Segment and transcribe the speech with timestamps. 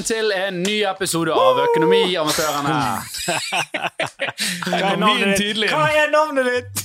[0.00, 2.76] velkommen til en ny episode av Økonomiamatørene.
[4.64, 5.58] Hva er navnet ditt?
[5.70, 6.84] Hva er navnet ditt?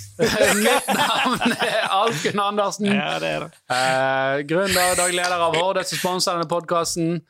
[0.59, 2.89] Mitt navn er Alken Andersen.
[2.91, 3.51] Ja, det er det.
[3.71, 7.21] Eh, gründer og daglig leder av Horde, som sponser denne podkasten.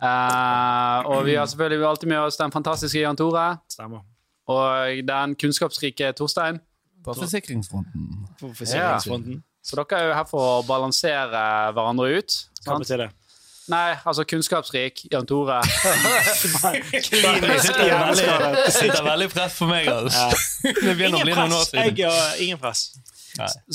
[0.00, 4.04] og vi har selvfølgelig alltid med oss den fantastiske Jan Tore Stemmer.
[4.48, 6.60] og den kunnskapsrike Torstein.
[7.04, 8.08] På forsikringsfronten.
[8.40, 9.42] På forsikringsfronten.
[9.62, 12.30] Så dere er jo her for å balansere hverandre ut.
[12.60, 13.10] Skal vi til det?
[13.72, 15.56] Nei, altså kunnskapsrik Jan Tore.
[17.06, 20.28] Klinisk sitter veldig, det sitter veldig press på meg, altså.
[20.62, 21.74] Det begynner å bli noen år press.
[21.74, 22.42] Jeg siden.
[22.46, 22.84] ingen press.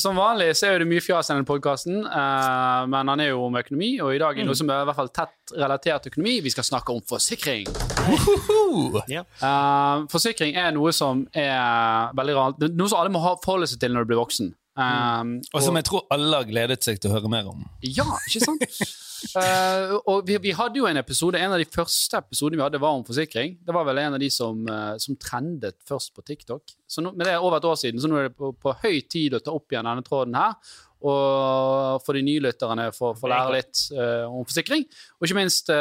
[0.02, 3.58] Som vanlig så er det mye fjas i denne podkasten, men han er jo om
[3.60, 6.16] økonomi, og i dag er det noe som er i hvert fall tett relatert til
[6.16, 6.38] økonomi.
[6.48, 7.68] Vi skal snakke om forsikring.
[8.08, 9.04] Woohoo!
[9.12, 9.22] Ja.
[9.38, 12.66] Eh, forsikring er noe som er veldig rart.
[12.74, 14.50] Noe som alle må ha- forholde seg til når du blir voksen.
[14.80, 17.62] Um, Og som jeg tror alle har gledet seg til å høre mer om.
[17.86, 18.66] Ja, ikke sant?
[19.38, 22.82] Eh, og vi, vi hadde jo en episode, en av de første episodene vi hadde,
[22.82, 23.58] var om forsikring.
[23.66, 26.74] Det var vel en av de som, uh, som trendet først på TikTok.
[26.90, 28.76] Så nå, men det er over et år siden, så nå er det på, på
[28.84, 30.56] høy tid å ta opp igjen denne tråden her.
[31.02, 34.86] Og for de nye lytterne å få lære litt uh, om forsikring.
[35.18, 35.72] Og ikke minst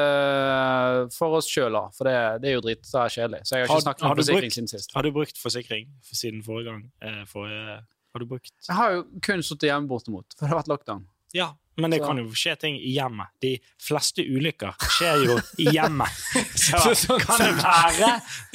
[1.12, 1.86] for oss sjøl, da.
[1.96, 3.42] For det, det er jo er kjedelig.
[3.44, 4.94] Så jeg har ikke snakket om forsikring brukt- siden sist.
[4.96, 7.24] Har du brukt forsikring siden forrige gang?
[7.28, 7.80] Forrige,
[8.11, 11.05] har du brukt Jeg har jo kun sittet hjemme bortimot, for det har vært lockdown.
[11.36, 13.29] Ja, men det Så- kan jo skje ting i hjemmet.
[13.41, 16.09] De fleste ulykker skjer jo i hjemmet.
[16.57, 18.11] Så Så kan det være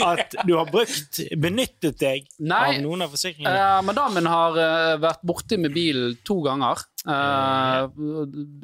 [0.05, 2.75] at du har brukt, benyttet deg Nei.
[2.75, 3.55] av noen av forsikringene.
[3.55, 6.83] Eh, madammen har eh, vært borte med bilen to ganger.
[7.05, 7.89] Eh,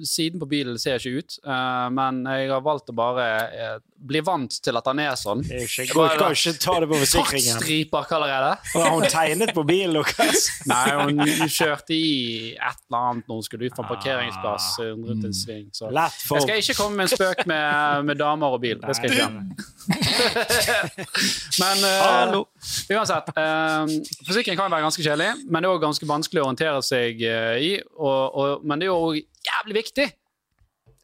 [0.03, 4.21] siden på bilen ser ikke ut, eh, men jeg har valgt å bare eh, bli
[4.25, 5.43] vant til at han er sånn.
[5.45, 7.59] Ikke, jeg kan jo ikke ta det på forsikringen.
[7.59, 8.55] Fartsstriper, kaller jeg det.
[8.73, 10.47] Har hun tegnet på bilen deres?
[10.71, 15.29] Nei, hun kjørte i et eller annet når hun skulle ut fra parkeringsplass eh, rundt
[15.29, 15.67] en sving.
[15.77, 15.91] Så.
[15.93, 18.81] Jeg skal ikke komme med en spøk med, med damer og bil.
[18.81, 19.69] Det skal jeg ikke.
[21.61, 22.45] Men uh,
[22.89, 23.31] uansett.
[23.37, 23.85] Uh,
[24.27, 27.55] forsikring kan være ganske kjedelig, men det er også ganske vanskelig å orientere seg uh,
[27.57, 27.71] i.
[27.97, 29.13] Og, og, men det er jo
[29.47, 30.07] jævlig viktig.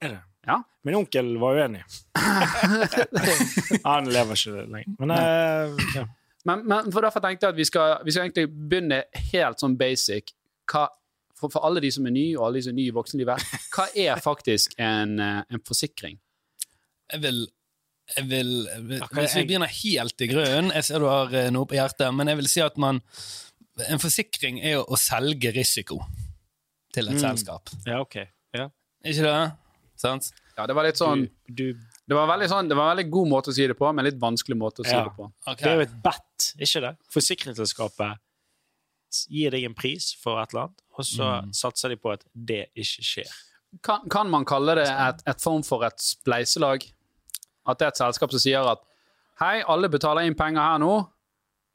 [0.01, 0.21] Er det?
[0.47, 0.61] Ja.
[0.87, 1.83] Min onkel var uenig.
[3.89, 4.93] Han lever ikke lenger.
[4.99, 6.05] Men eh, ja.
[6.47, 9.01] Men, men for derfor tenkte jeg at vi skal, vi skal egentlig begynne
[9.33, 10.31] helt sånn basic.
[10.71, 10.85] Hva,
[11.37, 13.49] for, for alle de som er nye, og alle de som er nye i voksenlivet,
[13.75, 16.15] hva er faktisk en, eh, en forsikring?
[17.11, 17.43] Jeg vil,
[18.15, 21.47] jeg vil, jeg vil Hvis vi begynner helt i grunnen Jeg ser du har eh,
[21.55, 22.99] noe på hjertet, men jeg vil si at man
[23.87, 26.01] En forsikring er jo å selge risiko
[26.97, 27.21] til et Mm.
[27.21, 27.69] selskap.
[27.85, 28.17] ja, ok.
[28.57, 28.67] Ja.
[29.05, 29.37] Ikke det?
[29.97, 30.31] Sant?
[30.57, 33.11] Ja, det var litt sånn Du, du, Det var, veldig sånn, det var en veldig
[33.11, 35.03] god måte å si det på, men litt vanskelig måte å si Ja.
[35.03, 35.25] det på.
[35.45, 35.63] Okay.
[35.65, 36.93] det er jo et bet, ikke det?
[37.13, 38.17] Forsikringsselskapet
[39.29, 41.51] gir deg en pris for et eller annet, og så Mm.
[41.53, 43.31] satser de på at det ikke skjer.
[43.83, 46.83] Kan, kan man kalle det et, et form for et spleiselag?
[47.67, 48.79] At det er et selskap som sier at
[49.39, 51.07] hei, alle betaler inn penger her nå.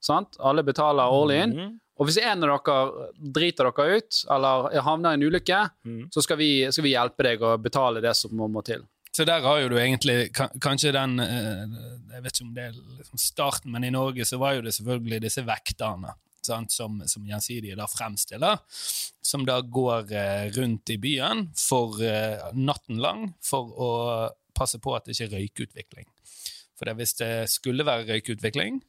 [0.00, 0.36] Sant?
[0.40, 1.52] Alle betaler all in.
[1.52, 1.78] Mhm.
[2.00, 6.02] Og hvis en av dere driter dere ut, eller havner i en ulykke, mm.
[6.14, 8.84] så skal vi, skal vi hjelpe deg å betale det som må, til.
[9.12, 11.66] Så der har jo du egentlig kanskje den eh,
[12.14, 14.72] Jeg vet ikke om det er liksom starten, men i Norge så var jo det
[14.78, 16.16] selvfølgelig disse vekterne.
[16.42, 18.56] Sant, som, som Gjensidige da fremstiller,
[19.22, 23.90] som da går eh, rundt i byen for eh, natten lang for å
[24.56, 26.08] passe på at det ikke er røykutvikling.
[26.74, 28.80] For det, hvis det skulle være røykutvikling,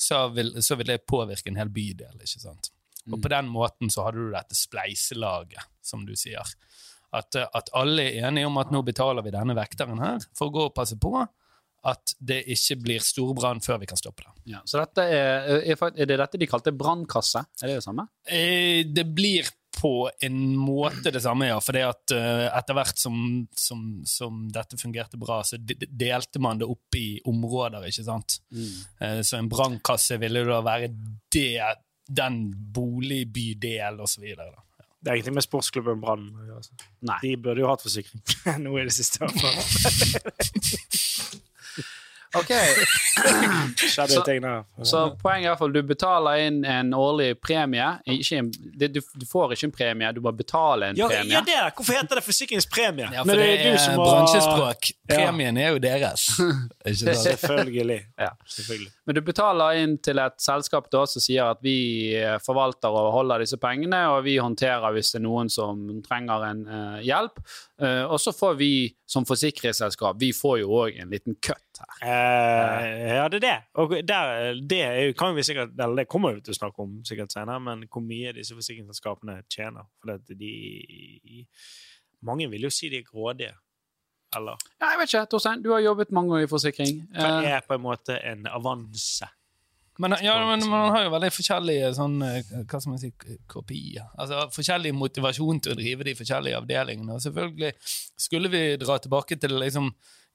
[0.00, 2.16] så vil, så vil det påvirke en hel bydel.
[2.20, 2.70] ikke sant?
[3.10, 6.46] Og på den måten så hadde du dette spleiselaget, som du sier.
[7.16, 10.54] At, at alle er enige om at nå betaler vi denne vekteren her for å
[10.54, 11.12] gå og passe på
[11.88, 14.34] at det ikke blir storbrann før vi kan stoppe det.
[14.52, 17.40] Ja, så dette er, er, er det dette de kalte brannkasse?
[17.62, 18.04] Er det det samme?
[18.28, 19.48] Eh, Det blir
[19.80, 21.56] på en måte det samme, ja.
[21.64, 27.20] For etter hvert som, som, som dette fungerte bra, så delte man det opp i
[27.30, 28.40] områder, ikke sant.
[28.52, 29.22] Mm.
[29.24, 30.90] Så en brannkasse ville da være
[31.32, 31.62] det,
[32.10, 32.42] den
[32.74, 34.52] boligbydel og så videre.
[35.00, 36.58] Det er ingenting med sportsklubben Brann å gjøre.
[36.60, 36.90] altså.
[37.08, 37.16] Nei.
[37.22, 38.20] De burde jo hatt forsikring
[38.66, 39.24] nå i det siste.
[42.36, 42.50] Ok,
[43.76, 44.84] Så-.
[44.84, 47.86] Så poenget er i hvert fall du betaler inn en årlig premie.
[48.06, 51.32] Ikke en, det, du, du får ikke en premie, du bare betaler en Ja, premie.
[51.34, 51.70] ja, det er.
[51.76, 53.08] Hvorfor heter det forsikringspremie?
[53.12, 54.90] Ja, for for det det er som har- bransjespråk.
[55.10, 55.16] Ja.
[55.16, 56.28] Premien er jo deres.
[56.90, 57.14] Ikke?
[57.24, 57.98] Selvfølgelig.
[58.18, 58.30] Ja.
[58.46, 58.92] Selvfølgelig.
[59.06, 61.76] Men du betaler inn til et selskap da, som sier at vi
[62.14, 66.46] eh, forvalter og holder disse pengene, og vi håndterer hvis det er noen som trenger
[66.50, 67.42] en uh, hjelp.
[67.80, 68.72] Uh, og så får vi
[69.10, 72.02] som forsikringsselskap vi får jo òg en liten cut her.
[72.06, 73.54] Eh, ja, det er det.
[73.82, 76.98] Og der, det er kan vi sikkert, eller det kommer vi til å snakke om
[77.08, 79.88] sikkert senere, men hvor mye disse forsikringsselskapene tjener.
[80.00, 80.54] For at de
[82.22, 83.54] Mange vil jo si de er grådige.
[84.36, 85.62] Eller Ja, jeg vet ikke, Torstein.
[85.64, 87.06] Du har jobbet mange år i forsikring.
[87.16, 89.26] hva Eh, er på en måte en avanse?
[90.00, 93.10] Men, ja, men man har jo veldig forskjellige sånn, eh, hva skal man si,
[93.48, 94.06] kopier.
[94.16, 97.16] Altså forskjellig motivasjon til å drive de forskjellige avdelingene.
[97.18, 97.72] Og selvfølgelig,
[98.16, 99.90] skulle vi dra tilbake til liksom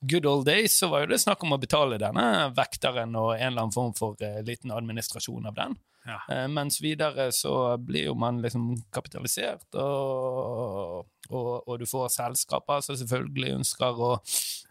[0.10, 2.26] good old days, så var jo det snakk om å betale denne
[2.56, 5.78] vekteren og en eller annen form for uh, liten administrasjon av den.
[6.06, 6.20] Ja.
[6.30, 12.86] Uh, mens videre så blir jo man liksom kapitalisert, og, og, og du får selskaper
[12.86, 14.16] som selvfølgelig ønsker å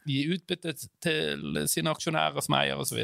[0.08, 3.00] gi utbytte til sine aksjonærer som eier, osv.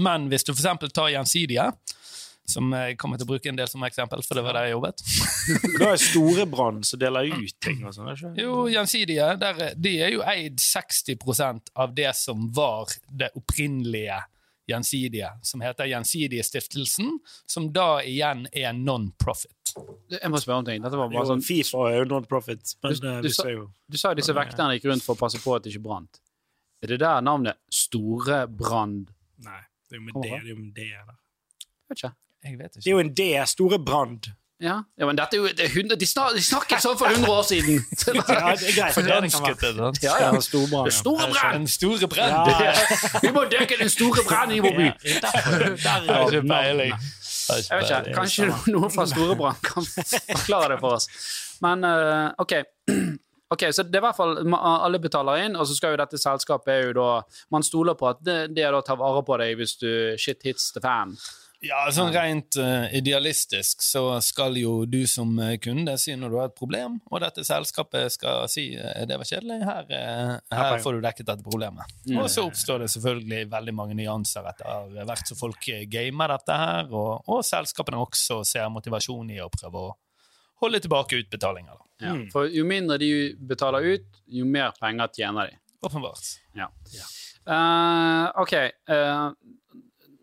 [0.00, 0.88] Men hvis du f.eks.
[0.92, 1.70] tar Gjensidige,
[2.46, 4.74] som jeg kommer til å bruke en del som eksempel, for det var der jeg
[4.74, 5.02] jobbet
[5.78, 8.10] Da er Storebrand som deler ut ting og sånn.
[8.36, 14.20] Jo, Gjensidige der, er- de er jo eid 60% av det som var det opprinnelige
[14.70, 17.16] Gjensidige, som heter Gjensidige-stiftelsen,
[17.50, 19.72] som da igjen er non-profit.
[20.08, 20.82] jeg må spørre om ting.
[20.84, 24.14] Dette var bare sånn Fifa er jo non-profit, Du- eh, du sa- jo Du sa
[24.14, 26.20] disse vekterne gikk rundt for å passe på at det ikke brant.
[26.82, 29.10] Er det der navnet Storebrand
[29.42, 29.60] Nei,
[29.90, 30.30] det er jo med det.
[30.30, 30.90] Det er jo med det.
[31.90, 32.12] Vet ikke.
[32.44, 33.26] Jeg vet Det er jo en D.
[33.46, 34.32] Store Brand.
[34.62, 37.10] Ja, ja men dette er jo det er hundre, de, snak, de snakket sånn for
[37.10, 37.80] 100 år siden!
[38.06, 38.76] Ja, det er greit.
[38.76, 39.72] Det, det kan Fordansket være.
[39.72, 39.98] det, sant?
[40.04, 40.28] Ja, ja.
[40.30, 41.66] Er store brann!
[41.66, 42.10] Store!
[42.20, 42.74] Ja, ja.
[43.24, 44.86] Vi må dekke den store brannen i vår by!
[45.08, 46.94] Jeg har derav ikke peiling.
[47.50, 51.10] Jeg vet ikke, Kanskje noen fra Storebrand kan forklare det for oss.
[51.64, 52.58] Men uh, OK.
[53.52, 56.16] Ok, Så det er i hvert fall alle betaler inn, og så skal jo dette
[56.16, 57.08] selskapet er jo da
[57.52, 60.40] Man stoler på at det, det er da tar vare på deg hvis du shit
[60.46, 61.12] hits the fan.
[61.62, 66.36] Ja, sånn rent uh, idealistisk så skal jo du som eh, kunde si når du
[66.40, 70.82] har et problem, og dette selskapet skal si eh, det var kjedelig, her, uh, her
[70.82, 71.94] får du dekket dette problemet.
[72.16, 76.90] Og så oppstår det selvfølgelig veldig mange nyanser etter hvert som folk gamer dette her,
[76.90, 79.94] og, og selskapene også ser motivasjon i å prøve å
[80.62, 81.78] holde tilbake utbetalinger.
[81.78, 82.06] da.
[82.08, 82.18] Ja.
[82.34, 85.60] For jo mindre de betaler ut, jo mer penger tjener de.
[85.82, 86.26] Åpenbart.
[86.58, 86.68] Ja.
[87.46, 88.52] Eh, OK.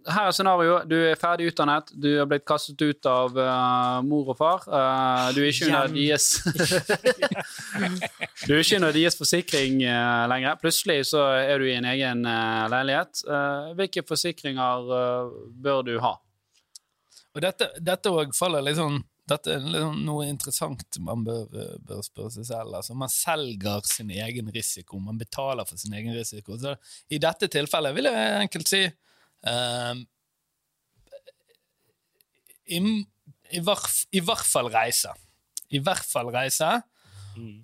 [0.08, 0.90] Her er scenarioet.
[0.90, 1.92] Du er ferdig utdannet.
[1.92, 4.60] Du har blitt kastet ut av uh, mor og far.
[4.70, 6.40] Uh, du er ikke under deres
[8.48, 10.56] Du er ikke under deres forsikring uh, lenger.
[10.62, 12.20] Plutselig så er du i en egen
[12.72, 13.14] leilighet.
[13.78, 14.76] Hvilke forsikringer
[15.60, 16.14] bør du ha?
[17.36, 21.46] Og dette, dette faller sånn dette er liksom noe interessant man bør,
[21.86, 22.74] bør spørre seg selv.
[22.80, 26.58] Altså, man selger sin egen risiko, man betaler for sin egen risiko.
[26.58, 26.74] Så
[27.14, 28.82] I dette tilfellet vil jeg enkelt si
[29.48, 30.06] ehm,
[32.70, 35.14] i, i, hvert, I hvert fall reise.
[35.70, 36.70] I hvert fall reise,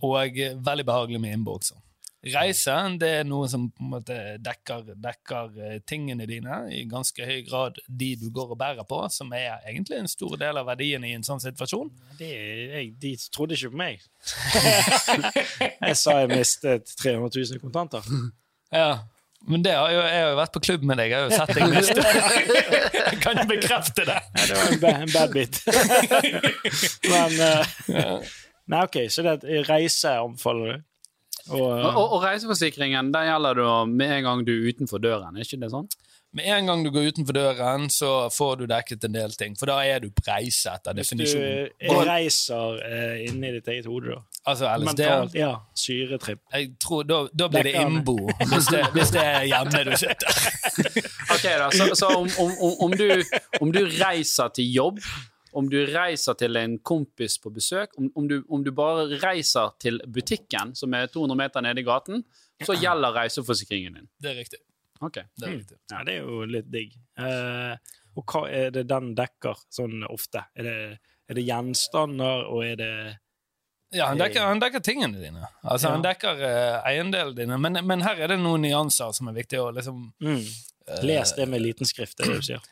[0.05, 1.81] og eh, veldig behagelig med innbokser.
[2.25, 7.21] Reise det er noe som på en måte dekker, dekker eh, tingene dine i ganske
[7.21, 10.65] høy grad de du går og bærer på, som er egentlig en stor del av
[10.71, 11.91] verdien i en sånn situasjon.
[12.17, 14.07] Det, jeg, de trodde ikke på meg.
[15.85, 18.09] jeg sa jeg mistet 300 000 kontanter.
[18.73, 19.05] Ja,
[19.47, 21.37] men det har jo, jeg har jo vært på klubb med deg, jeg har jo
[21.37, 22.05] sett deg miste.
[22.95, 24.17] Jeg kan bekrefte det.
[24.39, 25.59] Ja, det var en, ba en bad bit.
[27.11, 28.33] Men eh,
[28.65, 30.85] Nei, OK, så det er reise omfaller du?
[31.53, 35.35] Og, uh, og, og reiseforsikringen den gjelder da med en gang du er utenfor døren,
[35.37, 35.85] er ikke det sånn?
[36.35, 39.69] Med en gang du går utenfor døren, så får du dekket en del ting, for
[39.69, 44.17] da er du på reise etter hvis du eh, reiser uh, inni ditt eget hode,
[44.17, 44.34] da.
[44.45, 44.85] Altså LSD.
[44.85, 45.35] Mentalt.
[45.35, 45.51] Ja.
[45.75, 46.41] Syretripp.
[46.53, 50.41] Jeg tror, da, da blir det innbo, hvis det, hvis det er hjemme du sitter.
[51.33, 52.51] Ok da, Så, så om, om,
[52.85, 53.07] om, du,
[53.61, 55.01] om du reiser til jobb,
[55.55, 59.73] om du reiser til en kompis på besøk, om, om, du, om du bare reiser
[59.81, 62.21] til butikken, som er 200 meter nede i gaten,
[62.63, 64.09] så gjelder reiseforsikringen din.
[64.21, 64.61] Det er riktig.
[65.01, 65.19] Ok.
[65.35, 65.77] Det er riktig.
[65.91, 66.93] Ja, det er jo litt digg.
[67.19, 67.73] Uh,
[68.15, 70.45] og hva er det den dekker sånn ofte?
[70.55, 70.77] Er det,
[71.27, 72.93] er det gjenstander, og er det
[73.95, 75.47] Ja, han dekker, han dekker tingene dine.
[75.63, 77.59] Altså, Han dekker uh, eiendelene dine.
[77.61, 80.41] Men, men her er det noen nyanser som er viktig å liksom mm.
[81.07, 82.65] Les det med liten skrift, det du sier.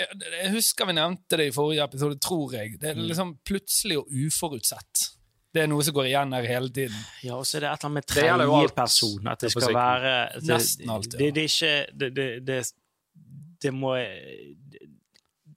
[0.00, 2.78] Jeg husker vi nevnte det i forrige episode, tror jeg.
[2.80, 5.10] Det er liksom plutselig og uforutsett.
[5.50, 6.96] Det er noe som går igjen her hele tiden.
[7.26, 9.30] Ja, og så er det et eller annet med tredjeperson.
[9.32, 11.18] At det skal være det, Nesten alt, ja.
[11.18, 12.60] Det, det er ikke det, det, det,
[13.66, 13.96] det må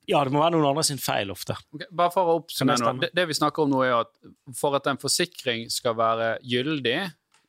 [0.09, 1.55] Ja, det må være noen andre sin feil ofte.
[1.73, 4.11] Okay, bare for å oppsummere det Det, vi snakker om nå, er at
[4.59, 6.97] for at en forsikring skal være gyldig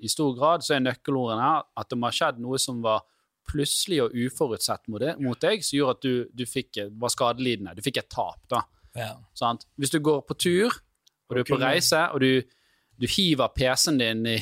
[0.04, 3.02] i stor grad, så er nøkkelordene her at det må ha skjedd noe som var
[3.50, 7.74] plutselig og uforutsett mot, det, mot deg, som gjorde at du, du fikk, var skadelidende.
[7.76, 8.38] Du fikk et tap.
[8.50, 8.62] da.
[8.96, 9.10] Ja.
[9.36, 9.66] Sant?
[9.76, 10.78] Hvis du går på tur,
[11.28, 12.42] og du er på reise, og du,
[13.02, 14.36] du hiver PC-en din i,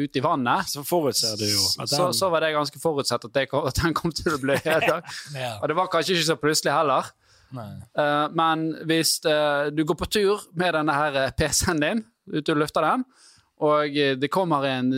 [0.00, 3.34] ut i vannet, Så forutser du jo at så, så var det ganske forutsett at,
[3.36, 5.12] det, kom- at den kom til å bli ødelagt.
[5.36, 5.58] Ja.
[5.60, 7.12] Og det var kanskje ikke så plutselig heller.
[7.60, 12.54] Eh, men hvis uh, du går på tur med denne her eh, PC-en din, ute
[12.54, 13.04] og lufter den,
[13.64, 14.88] og det kommer en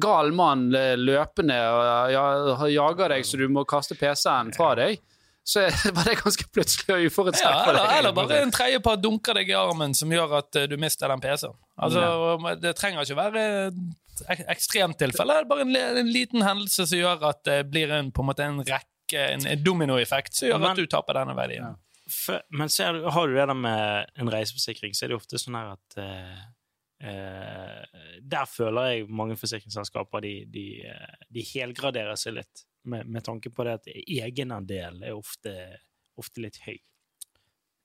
[0.00, 2.26] gal mann løpende og ja,
[2.70, 5.00] jager deg, så du må kaste PC-en fra deg,
[5.44, 5.64] så
[5.96, 9.56] var det ganske plutselig og uforutsett Ja, eller, eller bare en tredjepart dunker deg i
[9.58, 11.58] armen som gjør at du mister den PC-en.
[11.80, 13.44] Altså, Det trenger ikke være
[14.28, 18.12] ekstremt tilfelle, det er bare en, en liten hendelse som gjør at det blir en,
[18.12, 21.76] på en måte en rekke, en, en dominoeffekt, som gjør at du taper denne verdien.
[22.10, 25.38] For, men ser du, har du det der med en reiseforsikring, så er det ofte
[25.38, 26.40] sånn her at eh,
[27.06, 28.00] eh,
[28.32, 33.52] Der føler jeg mange forsikringsselskaper de, de, eh, de helgraderer seg litt, med, med tanke
[33.54, 35.54] på det at egenandel er ofte,
[36.18, 36.80] ofte litt høy.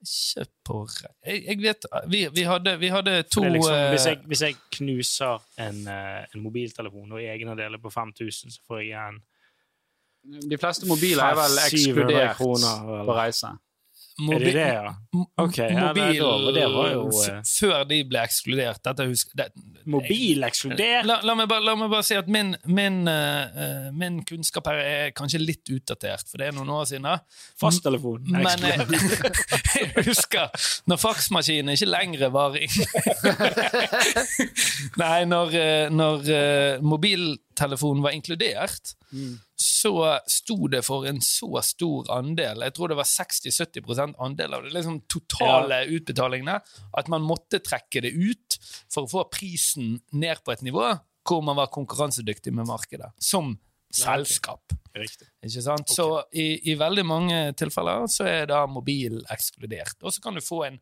[0.05, 0.81] Ikke på
[1.25, 4.43] Jeg, jeg vet Vi, vi, hadde, vi hadde to det liksom, eh, hvis, jeg, hvis
[4.43, 9.21] jeg knuser en, eh, en mobiltelefon og egenandel er på 5000, så får jeg igjen
[10.25, 13.53] De fleste mobiler er vel ekskludert kroner, på reise.
[14.15, 14.91] Er det det, ja?
[15.43, 19.35] Ok, ja, nei, mobil, det var jo, f- eh, Før de ble ekskludert dette husker,
[19.35, 19.49] det,
[19.91, 21.03] Mobil ekskludert!
[21.05, 24.79] La, la, meg bare, la meg bare si at min, min, eh, min kunnskap her
[24.79, 27.09] er kanskje litt utdatert, for det er noen år siden.
[27.59, 28.85] Fasttelefon Men eh,
[29.81, 30.47] jeg husker
[30.87, 32.69] når faksmaskinen ikke lenger var i
[35.01, 35.59] Nei, når,
[35.91, 36.79] når uh, eh,
[37.55, 38.95] mobiltelefonen var inkludert,
[39.55, 44.63] så sto det for en så stor andel, jeg tror det var 60-70% andel av
[44.63, 46.59] det liksom totale utbetalingene,
[46.97, 48.57] at man måtte trekke det ut
[48.91, 53.55] for å få prisen ned på et nivå hvor man var konkurransedyktig med markedet, som
[53.95, 54.73] selskap.
[54.95, 55.27] Riktig.
[55.41, 55.89] Ikke sant?
[55.89, 59.97] Så i, i veldig mange tilfeller så er da mobil ekskludert.
[60.03, 60.77] Og så kan du få en,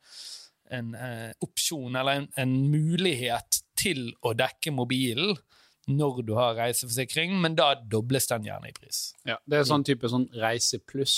[0.73, 5.37] en eh, opsjon, eller en, en mulighet til å dekke mobilen
[5.87, 9.09] når du har reiseforsikring, men da dobles den gjerne i pris.
[9.27, 11.17] Ja, det er sånn type sånn reise pluss.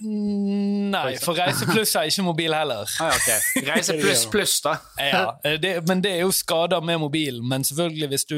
[0.00, 2.88] Nei, for Reise Pluss er ikke mobil heller.
[3.02, 3.66] Ah, ja, ok.
[3.66, 4.78] Reise pluss pluss, da.
[4.96, 7.44] Ja, det, men det er jo skader med mobilen.
[7.48, 8.36] Men selvfølgelig, hvis du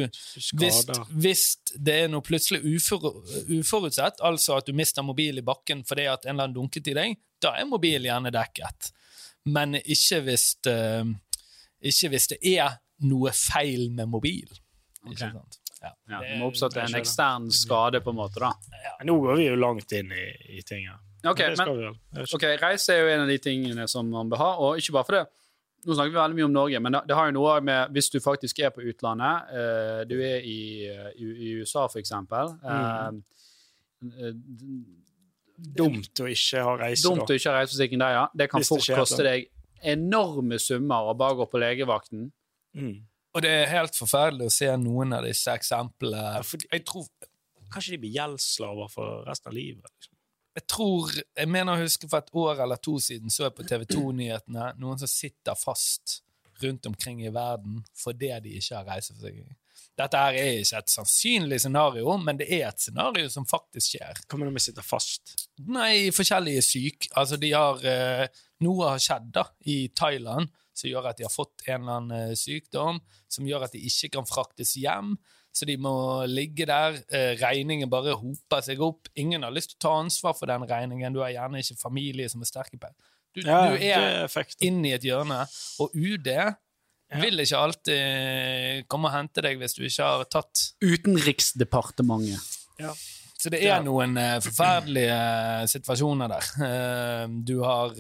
[0.59, 0.81] hvis,
[1.15, 1.45] hvis
[1.79, 3.07] det er noe plutselig ufor,
[3.55, 6.97] uforutsett, altså at du mister mobil i bakken fordi at en eller annen dunket i
[6.99, 8.91] deg, da er mobil gjerne dekket.
[9.47, 11.07] Men ikke hvis, eh,
[11.87, 14.51] ikke hvis det er noe feil med mobil.
[15.11, 15.59] Ikke sant?
[15.83, 15.91] Ja.
[16.09, 18.53] Ja, Det- det må oppstå en ekstern skade, på en måte, da.
[19.05, 20.27] Nå går vi jo langt inn i,
[20.59, 20.99] i ting her.
[21.27, 21.95] Ok, men
[22.35, 25.05] ok, Reise er jo en av de tingene som man bør ha, og ikke bare
[25.05, 25.27] for det.
[25.87, 28.19] Nå snakker vi veldig mye om Norge, men det, har jo noe med hvis du
[28.21, 33.23] faktisk er på utlandet, Uh, du er i, i, i USA for eksempel, Mm.
[34.05, 34.33] eh, eh,
[35.77, 38.27] Dumt å ikke ha reise, dumt å ikke ha reiseforsikring der, ja.
[38.35, 39.49] Det kan Hvis det fort skjer koste deg
[39.85, 42.33] enorme summer å bare gå på legevakten.
[42.75, 43.05] Mm.
[43.35, 46.43] Og det er helt forferdelig å se noen av disse eksemplene.
[46.45, 47.07] fordi- Jeg tror
[47.73, 49.83] Kanskje de blir gjeldsslaver for resten av livet?
[49.83, 50.11] Liksom.
[50.55, 53.67] jeg tror, jeg mener å huske for et år eller to siden så jeg på
[53.67, 56.21] TV 2-nyhetene noen som sitter fast
[56.63, 59.57] rundt omkring i verden fordi de ikke har reiseforsikring.
[59.99, 64.15] Dette her er ikke et sannsynlig scenario, men det er et scenario som faktisk skjer.
[64.27, 65.49] Hva med når sitte sitter fast?
[65.59, 67.09] Nei, forskjellige syk.
[67.17, 68.27] Altså, de har eh,
[68.61, 72.31] Noe har skjedd da, i Thailand som gjør at de har fått en eller annen
[72.33, 73.01] eh, sykdom
[73.31, 75.15] som gjør at de ikke kan fraktes hjem.
[75.55, 75.95] Så de må
[76.27, 76.99] ligge der.
[77.15, 79.07] Eh, regningen bare hoper seg opp.
[79.15, 81.15] Ingen har lyst til å ta ansvar for den regningen.
[81.15, 82.91] Du har gjerne ikke familie som er sterke på
[83.35, 85.41] Du, Ja, du er er inne i et hjørne,
[85.83, 86.29] og UD
[87.21, 92.39] vil ikke alltid komme og hente deg hvis du ikke har tatt Utenriksdepartementet.
[93.45, 96.47] Så det er noen eh, forferdelige eh, situasjoner der.
[96.65, 97.93] Eh, du, har,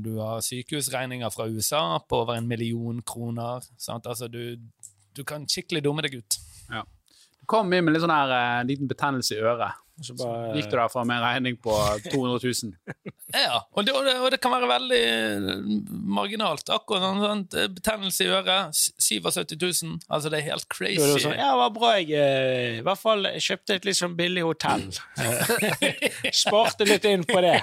[0.00, 3.66] du har sykehusregninger fra USA på over en million kroner.
[3.76, 4.08] Sant?
[4.08, 4.56] Altså, du,
[5.12, 6.38] du kan skikkelig dumme deg ut.
[7.46, 9.84] Du kom inn med litt sånn her eh, liten betennelse i øret.
[10.04, 11.72] Så bare, Gikk du derfra med en regning på
[12.10, 12.74] 200 000?
[13.36, 15.46] Ja, og det, og det, og det kan være veldig eh,
[16.16, 16.68] marginalt.
[16.70, 19.96] Akkurat en sånn eh, betennelse i øret, s- 77 000.
[20.06, 21.00] Altså, det er helt crazy.
[21.02, 24.14] det sånn, ja, det var bra jeg eh, i hvert fall kjøpte et litt sånn
[24.18, 24.86] billig hotell.
[26.44, 27.56] Sparte litt inn på det.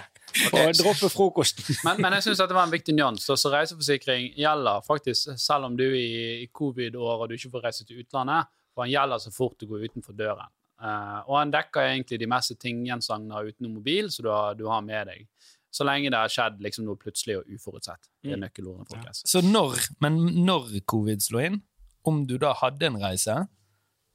[0.52, 1.64] Og droppe frokosten.
[1.86, 3.26] Men, men jeg syns det var en viktig nyans.
[3.30, 6.10] Så reiseforsikring gjelder faktisk selv om du er i,
[6.44, 8.50] i covid-år og du ikke får reise til utlandet.
[8.74, 10.50] For den gjelder så fort du går utenfor døren.
[10.84, 14.84] Eh, og han dekker egentlig de meste tinggjenstander utenom mobil så du har, du har
[14.86, 15.28] med deg.
[15.74, 18.12] Så lenge det har skjedd liksom noe plutselig og uforutsett.
[18.22, 19.24] Det er nøkkelordene, folkens.
[19.30, 21.64] Så når, men når covid slo inn,
[22.06, 23.40] om du da hadde en reise,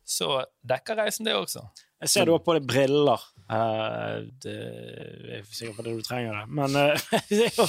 [0.09, 0.29] så
[0.69, 1.65] dekker reisen det også.
[2.05, 3.25] Jeg ser du har på deg briller.
[3.49, 7.55] Eh, det, jeg er ikke sikker på det du trenger det, men uh, det, er
[7.57, 7.65] jo,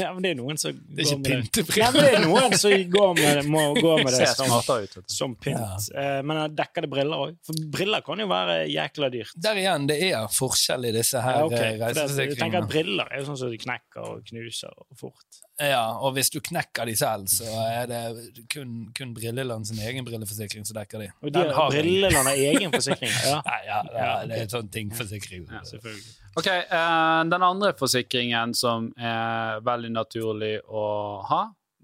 [0.00, 1.76] ja, men det er noen som Det er ikke går med det.
[1.78, 4.96] Ja, men det er noen som går med det, må gå med det som, ut.
[5.06, 5.86] som pynt.
[5.94, 7.36] Eh, men jeg dekker det briller òg?
[7.46, 9.36] For briller kan jo være jækla dyrt.
[9.46, 11.78] Der igjen, det er forskjell i disse her Ja, okay.
[11.78, 12.16] reiseforsikringene.
[12.16, 15.40] For jeg tenker at Briller er jo sånn som de knekker og knuser og fort.
[15.60, 20.06] Ja, og hvis du knekker de selv, så er det kun, kun Brilleland sin egen
[20.06, 21.08] brilleforsikring som dekker de.
[21.20, 21.74] Og de har.
[21.74, 23.12] Brilleland har egen forsikring.
[23.26, 25.44] Ja, Nei, ja, det er, det er en sånn ting-forsikring.
[25.68, 26.14] selvfølgelig.
[26.40, 30.86] Ok, uh, Den andre forsikringen som er veldig naturlig å
[31.28, 31.42] ha,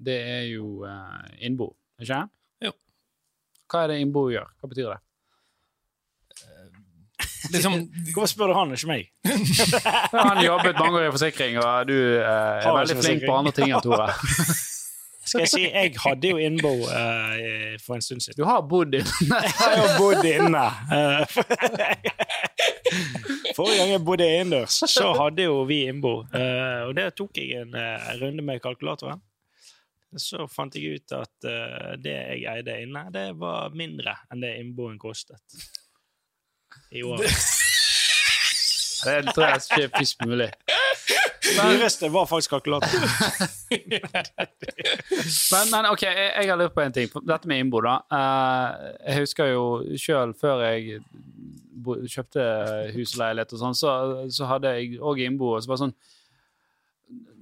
[0.08, 2.32] det er jo uh, innbo, ikke sant?
[2.64, 2.72] Jo.
[3.68, 4.48] Hva er det innbo gjør?
[4.56, 5.00] Hva betyr det?
[7.52, 7.74] Liksom,
[8.12, 9.10] Hvorfor spør du han, ikke meg?
[10.28, 13.72] Han jobbet mange år i forsikring, og du eh, er veldig flink på andre ting
[13.72, 14.08] enn Tore.
[15.26, 17.32] Skal jeg si, jeg hadde jo innbo uh,
[17.82, 18.38] for en stund siden.
[18.38, 19.40] Du har bodd inne.
[19.42, 20.66] Jeg har jo bodd inne.
[20.94, 21.22] Eh,
[23.56, 26.20] Forrige gang jeg bodde innendørs, så hadde jo vi innbo.
[26.30, 29.22] Uh, og der tok jeg en uh, runde med kalkulatoren.
[30.16, 31.46] Så fant jeg ut at
[32.00, 35.42] det jeg eide inne, det var mindre enn det innboen kostet.
[37.06, 37.22] År.
[39.06, 40.50] Det tror jeg ikke er fisk mulig.
[41.46, 43.04] Det dyreste var faktisk kalkulator.
[45.52, 47.10] Men, men OK, jeg, jeg har lurt på en ting.
[47.28, 47.98] Dette med innbo, da.
[48.12, 49.64] Eh, jeg husker jo
[50.00, 51.00] sjøl før jeg
[51.86, 52.44] bo, kjøpte
[52.96, 53.94] hus og leilighet og sånn, så,
[54.32, 55.54] så hadde jeg òg innbo.
[55.54, 55.96] Og så var det sånn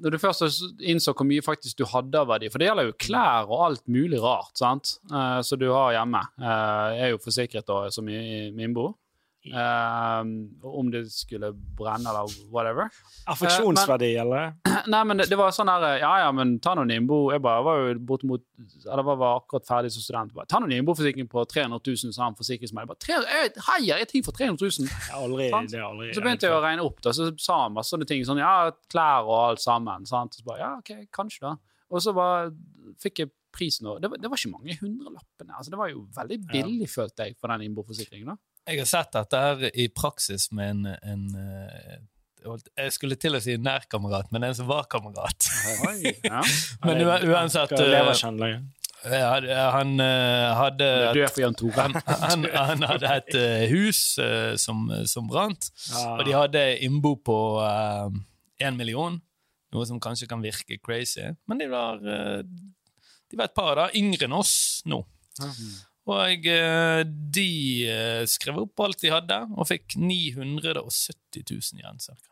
[0.05, 2.99] Når du først innså hvor mye faktisk du hadde av verdi For det gjelder jo
[3.07, 4.99] klær og alt mulig rart sant?
[5.13, 6.21] Uh, som du har hjemme.
[6.43, 8.91] uh, er jo forsikret da, som i, i min innbo.
[9.45, 10.21] Eh,
[10.65, 12.89] om det skulle brenne eller whatever.
[13.29, 14.55] Affeksjonsverdi, eller?
[14.93, 17.27] Nei, men det, det var sånn her Ja, ja, men ta noe innbo.
[17.33, 18.45] Jeg bare var jo bortimot
[18.87, 20.33] Eller var, var akkurat ferdig som student.
[20.37, 22.91] Bare, ta nå Nimbo-forsikring på 300 000, sa han forsikringsmelder.
[22.95, 24.89] Bare 300, jeg, heier jeg ting for 300 000?
[24.89, 27.93] Jeg aldri, er aldri Så begynte jeg å regne opp, da, så sa han masse
[27.93, 28.25] sånne ting.
[28.27, 30.09] Sånn, ja, klær og alt sammen.
[30.09, 30.41] Sant?
[30.41, 31.57] Så bare, ja, ok, kanskje da.
[31.93, 32.49] Og så bare
[33.03, 33.87] fikk jeg prisen.
[33.93, 35.53] Og det, var, det var ikke mange hundrelappene.
[35.55, 38.33] Altså, det var jo veldig billig, følte jeg, for den innboforsikringen.
[38.33, 38.41] da.
[38.65, 41.99] Jeg har sett dette her i praksis med en, en eh,
[42.81, 45.49] Jeg skulle til å si nærkamerat, men en som var kamerat.
[45.89, 46.41] Oi, ja.
[46.87, 47.93] Men uansett eh,
[49.05, 51.77] ja, Han eh, hadde Tore.
[51.77, 53.37] han, han, han hadde et
[53.73, 54.01] hus
[54.65, 56.15] som, som brant, Ja.
[56.17, 57.37] og de hadde innbo på
[58.65, 59.21] én million.
[59.75, 64.25] Noe som kanskje kan virke crazy, men de var, de var et par da, yngre
[64.29, 64.55] enn oss
[64.89, 65.03] nå.
[66.07, 67.49] Og eh, de
[67.89, 72.31] eh, skrev opp alt de hadde, og fikk 970 000 igjen, cirka.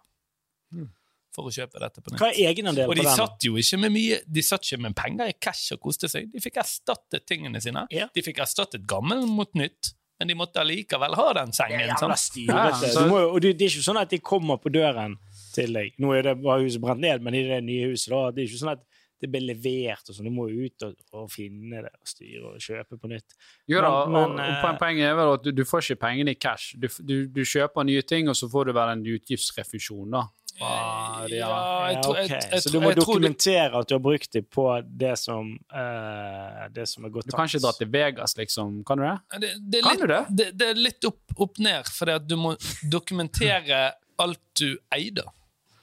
[1.32, 3.92] For å kjøpe dette på Hva er egenandelen Og på de satt jo ikke med
[3.94, 6.26] mye De satt ikke med penger i cash og koste seg.
[6.28, 7.86] De fikk erstattet tingene sine.
[7.92, 8.10] Ja.
[8.12, 11.86] De fikk erstattet gammel mot nytt, men de måtte allikevel ha den Det er sengen.
[11.86, 12.20] jævla sant?
[12.20, 12.52] styrete.
[12.52, 14.68] Ja, så- Du må jo- og det det er ikke sånn at de kommer på
[14.76, 15.16] døren
[15.54, 15.94] til deg.
[15.98, 18.48] Nå er det bare huset brent ned, men i det nye huset da, det er
[18.52, 18.84] ikke sånn at
[19.22, 20.26] det blir levert og sånn.
[20.28, 23.36] Du må jo ut og, og finne det og styre og kjøpe på nytt.
[23.70, 26.34] Jo da, Men- og, men, og poenget er vel at du, du får ikke pengene
[26.34, 26.74] i cash.
[26.76, 30.26] Du, du, du kjøper nye ting, og så får du vel en utgiftsrefusjon, da.
[30.60, 31.48] Ah, ja.
[31.88, 32.50] Jeg tror- jeg- ok.
[32.52, 34.66] jeg Så du må dokumentere at du har brukt dem på
[35.00, 38.82] det som, uh, det som er gått Du kan ikke dra til Vegas, liksom.
[38.84, 39.16] Kan du det?
[39.40, 40.22] Det, det, er Kan litt, du det?
[40.42, 42.52] det, det er litt opp, opp ned, for du må
[42.92, 45.24] dokumentere alt du eide.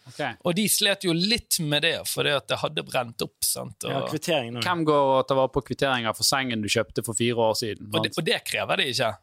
[0.10, 0.19] Ok.
[0.50, 3.38] Og de slet jo litt med det, fordi at det hadde brent opp.
[3.45, 3.86] sant?
[3.88, 4.63] Ja, Og, kvittering nå.
[4.65, 7.89] Hvem går og tar vare på kvitteringer for sengen du kjøpte for fire år siden?
[7.93, 9.13] og, det, og det krever de ikke.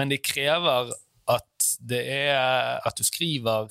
[0.00, 0.92] Men de krever
[1.30, 3.68] at det er At du skriver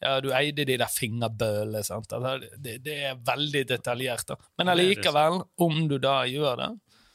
[0.00, 1.82] ja, du eide de der fingerbølene.
[1.84, 2.12] sant?
[2.16, 4.24] Altså, det, det er veldig detaljert.
[4.30, 4.36] da.
[4.56, 6.68] Men Det allikevel, om du da gjør det,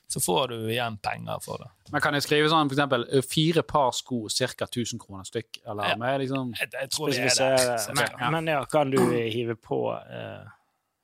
[0.08, 1.70] så får du igjen penger for det.
[1.92, 4.68] Men kan jeg skrive sånn eksempel eh, fire par sko, ca.
[4.68, 5.62] 1000 kroner stykk?
[5.66, 5.96] Eller Ja.
[5.98, 7.96] med liksom Jeg, jeg tror det er det.
[8.20, 10.46] Men, men ja, kan du hive på uh,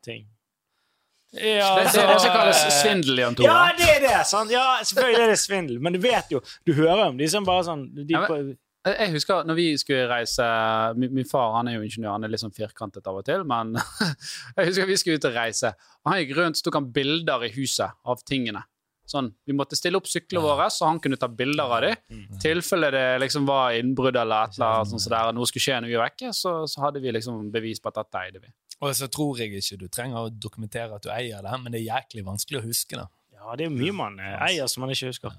[0.05, 0.27] ting?
[1.33, 3.47] Ja, Det, det er det som så, kalles svindel, Jan Tore.
[3.47, 4.17] Ja, det er det!
[4.27, 4.51] sant?
[4.51, 7.63] Ja, selvfølgelig er det svindel, men du vet jo Du hører om de som bare
[7.63, 10.43] sånn de Ja, men, Jeg jeg husker når vi skulle reise
[10.97, 13.45] Min, min far han er jo ingeniør, han er litt sånn firkantet av og til,
[13.47, 13.77] men
[14.57, 15.71] jeg husker vi skulle ut og reise.
[16.03, 18.65] Og Han gikk rundt så tok han bilder i huset av tingene.
[19.11, 21.95] Sånn, Vi måtte stille opp syklene våre, så han kunne ta bilder av dem.
[22.31, 25.65] I tilfelle det liksom var innbrudd eller et eller annet sånt, så der, noe skulle
[25.65, 28.39] skje når vi var vekke, så, så hadde vi liksom bevis på at dette eide
[28.45, 28.53] vi.
[28.81, 31.81] Og så tror jeg ikke du trenger å dokumentere at du eier det, men det
[31.83, 33.07] er jæklig vanskelig å huske det.
[33.35, 35.35] Ja, det er mye man eh, eier som man ikke husker.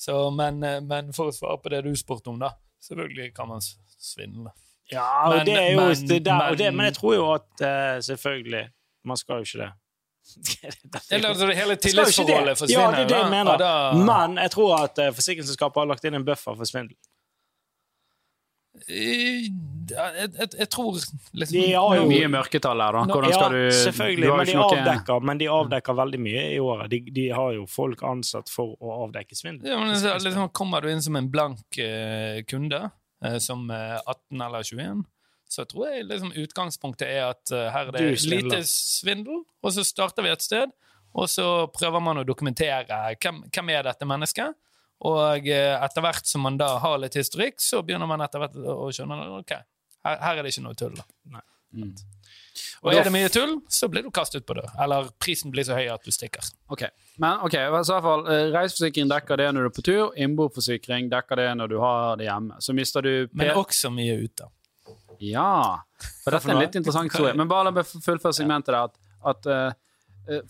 [0.00, 2.50] Så, men, eh, men for å svare på det du spurte om, da.
[2.84, 4.50] Selvfølgelig kan man svindle.
[4.92, 7.32] Ja, og Men- det er jo men- det der, det, men- Men jeg tror jo
[7.32, 8.70] at uh, selvfølgelig
[9.06, 9.72] Man skal jo ikke det.
[11.10, 12.82] Eller altså, hele tillitsforholdet forsvinner.
[12.82, 13.58] Ja, det er det jeg mener.
[13.60, 16.96] Da- Men jeg tror at uh, forsikringsselskapet har lagt inn en buffer for svindel.
[18.88, 19.44] Eh,
[19.84, 23.02] Jeg, jeg, jeg tror liksom De har jo- Mye mørketall her, da.
[23.12, 26.44] Hvordan Ja, skal du selvfølgelig, du men de, noe- avdekker, men de avdekker veldig mye
[26.54, 26.90] i året.
[26.90, 29.68] De, de har jo folk ansatt for å avdekke svindel.
[29.70, 32.80] Ja, men så, liksom, Kommer du inn som en blank uh, kunde,
[33.24, 35.04] uh, som uh, 18 eller 21,
[35.54, 39.86] så tror jeg liksom utgangspunktet er at uh, her er det lite svindel, og så
[39.86, 40.74] starter vi et sted,
[41.14, 44.58] og så prøver man å dokumentere hvem, hvem er dette mennesket.
[45.04, 48.56] Og eh, etter hvert som man da har litt historikk, så begynner man etter hvert
[48.56, 49.52] å skjønne ok,
[50.06, 50.94] her, her er det ikke noe tull.
[50.96, 51.42] da.
[51.74, 51.92] Mm.
[52.84, 54.64] Og er det mye tull, så blir du kastet på det.
[54.80, 56.46] Eller prisen blir så høy at du stikker.
[56.72, 56.84] Ok,
[57.20, 60.04] men ok, i hvert fall eh, Reiseforsikring dekker det når du er på tur.
[60.26, 62.60] Innboforsikring dekker det når du har det hjemme.
[62.62, 64.48] Så mister du Men også mye ute.
[65.22, 65.80] Ja,
[66.24, 67.34] for dette er en litt interessant historie.
[67.38, 68.90] Men bare la meg fullføre segmentet der.
[68.90, 68.98] At,
[69.34, 70.40] at eh,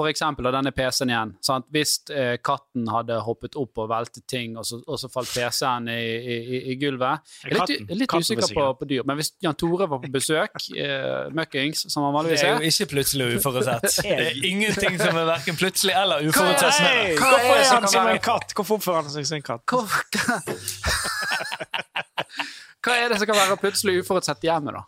[0.00, 1.32] for eksempel av denne PC-en igjen.
[1.44, 1.66] Sant?
[1.74, 5.90] Hvis uh, katten hadde hoppet opp og veltet ting, og så, og så falt PC-en
[5.92, 9.18] i, i, i, gulvet Jeg er litt, jeg er litt usikker på, på dyr, men
[9.20, 12.72] hvis Jan Tore var på besøk, uh, møkkings, som han vanligvis er Det er jo
[12.72, 13.88] ikke plutselig og uforutsett.
[14.10, 16.80] Det er ingenting som er verken plutselig eller uforutsett.
[16.80, 18.56] Hva er hvorfor det er som han som en katt?
[18.56, 19.68] Hvorfor oppfører han seg som en katt?
[22.80, 24.84] Hva, er det som kan være plutselig uforutsett hjemme, da?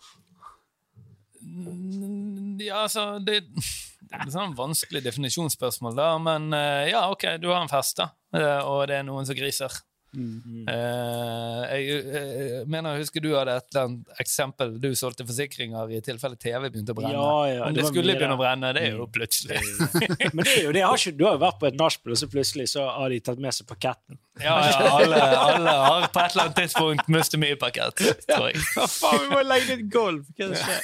[2.62, 6.10] Ja, altså det, det er et sånn vanskelig definisjonsspørsmål, da.
[6.22, 8.12] Men eh, ja, OK, du har en fest, da.
[8.36, 9.82] Eh, og det er noen som griser.
[10.12, 10.66] Mm.
[10.68, 14.74] Eh, jeg eh, mener, jeg husker du hadde et eller annet eksempel.
[14.82, 17.14] Du solgte forsikringer i tilfelle TV begynte å brenne.
[17.16, 19.62] Ja, ja, Om det det skulle begynne å brenne, det er jo plutselig.
[20.34, 20.84] Men det er jo det.
[20.84, 23.20] Har ikke, du har jo vært på et nachspiel, og så plutselig så har de
[23.24, 24.20] tatt med seg paketten.
[24.40, 28.60] Ja, ja, alle, alle har på et eller annet tidspunkt mistet mye pakett, tror jeg.
[28.76, 30.28] Ja, faen, vi må legge litt gulv!
[30.36, 30.80] Hva er skjer?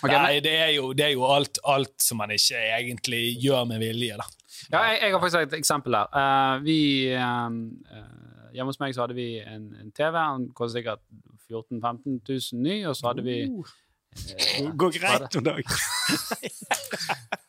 [0.00, 3.66] Okay, Nei, det er jo, det er jo alt, alt som man ikke egentlig gjør
[3.68, 4.26] med vilje, da.
[4.72, 6.06] Ja, jeg, jeg har faktisk et eksempel der.
[6.14, 8.16] Uh, vi eh, eh,
[8.54, 10.16] Hjemme hos meg så hadde vi en, en TV.
[10.18, 11.04] Den kostet sikkert
[11.48, 12.18] 14 000-15
[12.52, 13.36] 000 ny, og så hadde vi
[14.10, 15.62] Det går greit noen dag.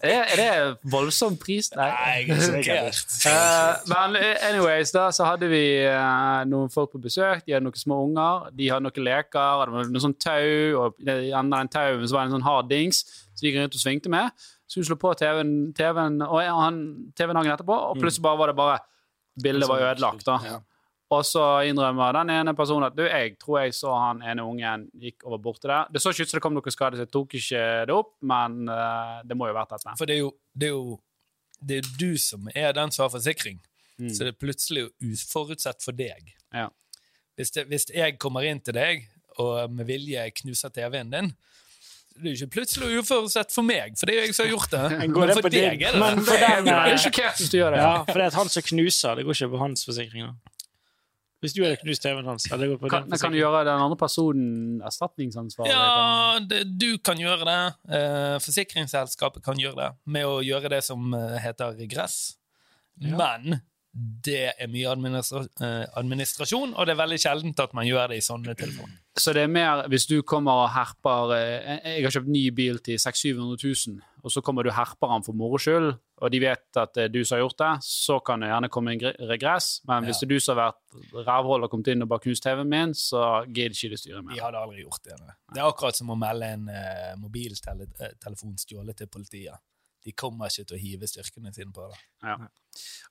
[0.00, 1.66] Er, er det voldsom pris?
[1.76, 1.88] Nei.
[1.90, 3.16] jeg er sjokkert.
[3.30, 4.16] Eh, men
[4.48, 7.42] anyways, da så hadde vi uh, noen folk på besøk.
[7.44, 8.48] De hadde noen små unger.
[8.56, 9.66] De hadde noen leker.
[9.66, 10.48] Det var noe sånn tau,
[10.80, 13.50] og i enden av den tauen så var det en sånn hard dings som de
[13.50, 14.48] gikk rundt og svingte med.
[14.70, 16.80] Så hun slo på TV-en, TV-en og han,
[17.18, 18.80] TV-en dagen etterpå, og plutselig bare var det bare
[19.40, 20.36] Bildet var ødelagt, da.
[20.44, 20.58] Ja.
[21.10, 24.84] Og så innrømmer den ene personen at du, jeg tror jeg så han ene ungen
[25.00, 25.88] gikk over borte der.
[25.90, 28.12] Det så ikke ut som det kom noe skade, så jeg tok ikke det opp,
[28.30, 29.94] men uh, det må jo ha vært dette.
[29.98, 30.98] For det er jo, det er jo
[31.60, 33.58] det er du som er den som har forsikring.
[33.98, 34.12] Mm.
[34.14, 36.30] Så det er plutselig uforutsett for deg.
[36.54, 36.68] Ja.
[37.36, 39.08] Hvis, det, hvis jeg kommer inn til deg
[39.40, 41.34] og med vilje knuser TV-en din,
[42.20, 44.74] det er ikke plutselig uforutsett for meg, for det er jo jeg som har gjort
[44.74, 44.84] det.
[45.00, 47.50] Men går Men det for deg er det men for den, Jeg er sjokkert hvis
[47.52, 47.82] du gjør det.
[47.82, 49.18] Ja, for det er han som knuser.
[49.18, 50.32] Det går ikke på hans forsikring.
[51.40, 54.82] Hvis du hadde knust TV-en hans, det Kan, den kan du gjøre den andre personen
[54.84, 55.72] erstatningsansvarlig?
[55.72, 57.60] Ja, det, du kan gjøre det.
[57.96, 62.36] Eh, forsikringsselskapet kan gjøre det med å gjøre det som eh, heter regress.
[63.00, 68.12] Men det er mye administra eh, administrasjon, og det er veldig sjeldent at man gjør
[68.12, 68.92] det i sånne tilfeller.
[69.18, 72.78] Så det er mer hvis du kommer og herper eh, Jeg har kjøpt ny bil
[72.86, 76.30] til 600 000-700 000, og så kommer du og herper den for moro skyld, og
[76.30, 78.92] de vet at det er du som har gjort det, så kan det gjerne komme
[78.94, 79.80] en regress.
[79.88, 80.26] Men hvis Ja.
[80.26, 82.92] det er du som har vært rævhold og kommet inn og bare knust TV-en min,
[82.94, 84.38] så gidder ikke de styre De med.
[84.38, 85.16] hadde aldri gjort det.
[85.54, 89.56] Det er akkurat som å melde en uh, mobiltelefon stjålet til politiet.
[90.04, 91.98] De kommer ikke til å hive styrkene sine på det.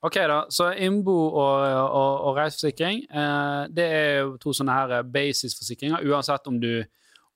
[0.02, 0.40] Ok, da.
[0.54, 6.48] Så innbo og, og, og reiseforsikring, eh, det er jo to sånne her basisforsikringer, uansett
[6.50, 6.72] om du,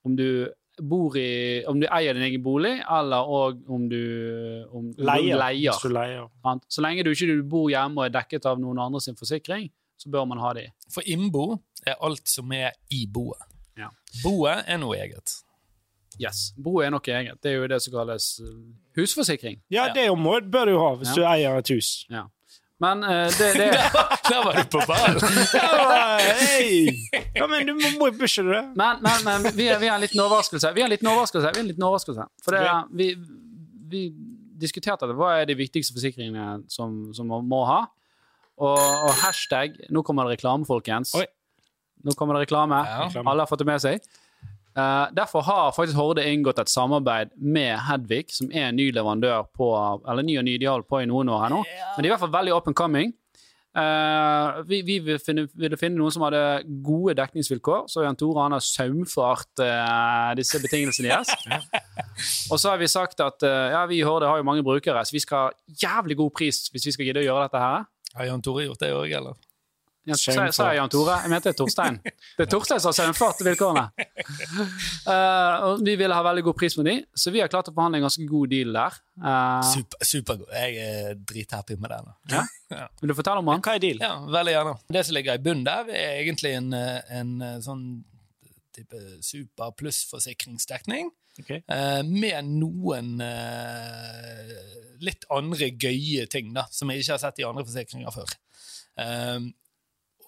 [0.08, 0.28] om du
[0.82, 4.00] bor i Om du eier din egen bolig, eller og om du,
[4.74, 5.38] om, Leier.
[5.38, 5.70] leier.
[5.78, 6.26] Hvis leier.
[6.68, 9.68] Så lenge du ikke du bor hjemme og er dekket av noen andre sin forsikring,
[10.02, 10.66] så bør man ha de.
[10.90, 13.46] For innbo er alt som er i boet.
[13.78, 13.92] Ja.
[14.24, 15.36] Boet er noe eget.
[16.22, 16.54] Yes.
[16.58, 17.40] Bo er noe eget.
[17.44, 18.54] Det er jo det som kalles eh,
[19.00, 19.60] husforsikring.
[19.74, 21.16] Ja, det jo må, bør du ha hvis Ja.
[21.16, 22.06] du eier et hus.
[22.12, 22.26] Ja.
[22.84, 23.68] Men uh, det, det
[24.30, 25.22] Der var du på ballen!
[26.50, 26.90] hey.
[27.36, 28.62] Ja, men du må, pushe det.
[28.76, 30.72] Men, men, men vi, har, vi har en liten overraskelse.
[30.76, 31.48] Vi har en liten overraskelse.
[31.54, 32.26] Vi har en liten overraskelse.
[32.44, 33.08] For det, er- vi,
[33.94, 34.02] vi
[34.64, 35.16] diskuterte det.
[35.20, 37.84] Hva er de viktigste forsikringene som, som man må ha?
[38.62, 41.16] Og, og hashtag Nå kommer det reklame, folkens.
[41.18, 41.26] Oi.
[42.04, 42.82] Nå kommer det reklame.
[42.84, 43.08] Ja.
[43.24, 44.04] Alle har fått det med seg.
[44.74, 49.46] Eh, derfor har faktisk Horde inngått et samarbeid med Hedvig, som er en ny leverandør
[49.54, 49.68] på
[50.10, 51.60] Eller ny og ny, ideal på i noen år her nå.
[51.66, 53.14] Men de er i hvert fall veldig up and coming.
[53.74, 58.44] Uh, vi vi ville finne, ville finne noen som hadde gode dekningsvilkår, så Jan Tore
[58.46, 61.32] han har saumfart uh, disse betingelsene deres.
[62.54, 65.02] Og så har vi sagt at uh, ja, vi i Horde har jo mange brukere,
[65.02, 67.90] så vi skal ha jævlig god pris hvis vi skal gidde å gjøre dette her.
[68.14, 69.42] Har Jan Tore gjort det òg, eller?
[70.04, 71.16] Ja, sa, sa jeg Jan Tore?
[71.24, 71.98] Jeg mente Torstein.
[72.38, 73.86] Det er Torstein som har sendt til vilkårene.
[75.08, 78.02] Uh, vi ville ha veldig god pris med de, så vi har klart å forhandle
[78.02, 78.98] en ganske god deal der.
[79.16, 80.52] Uh, Super, supergod.
[80.52, 82.14] Jeg er drithappy med den.
[82.36, 82.44] Ja?
[82.74, 82.88] Ja.
[82.98, 83.62] Vil du fortelle om den?
[83.62, 84.00] Hva er deal?
[84.02, 84.72] Ja, veldig gjerne.
[84.96, 87.84] Det som ligger i bunnen der, er egentlig en, eh, en sånn
[88.74, 91.12] type super pluss-forsikringsdekning.
[91.38, 91.62] Okay.
[91.70, 94.56] Uh, med noen uh,
[95.06, 98.34] litt andre gøye ting da, som jeg ikke har sett i andre forsikringer før.
[98.98, 99.52] Um,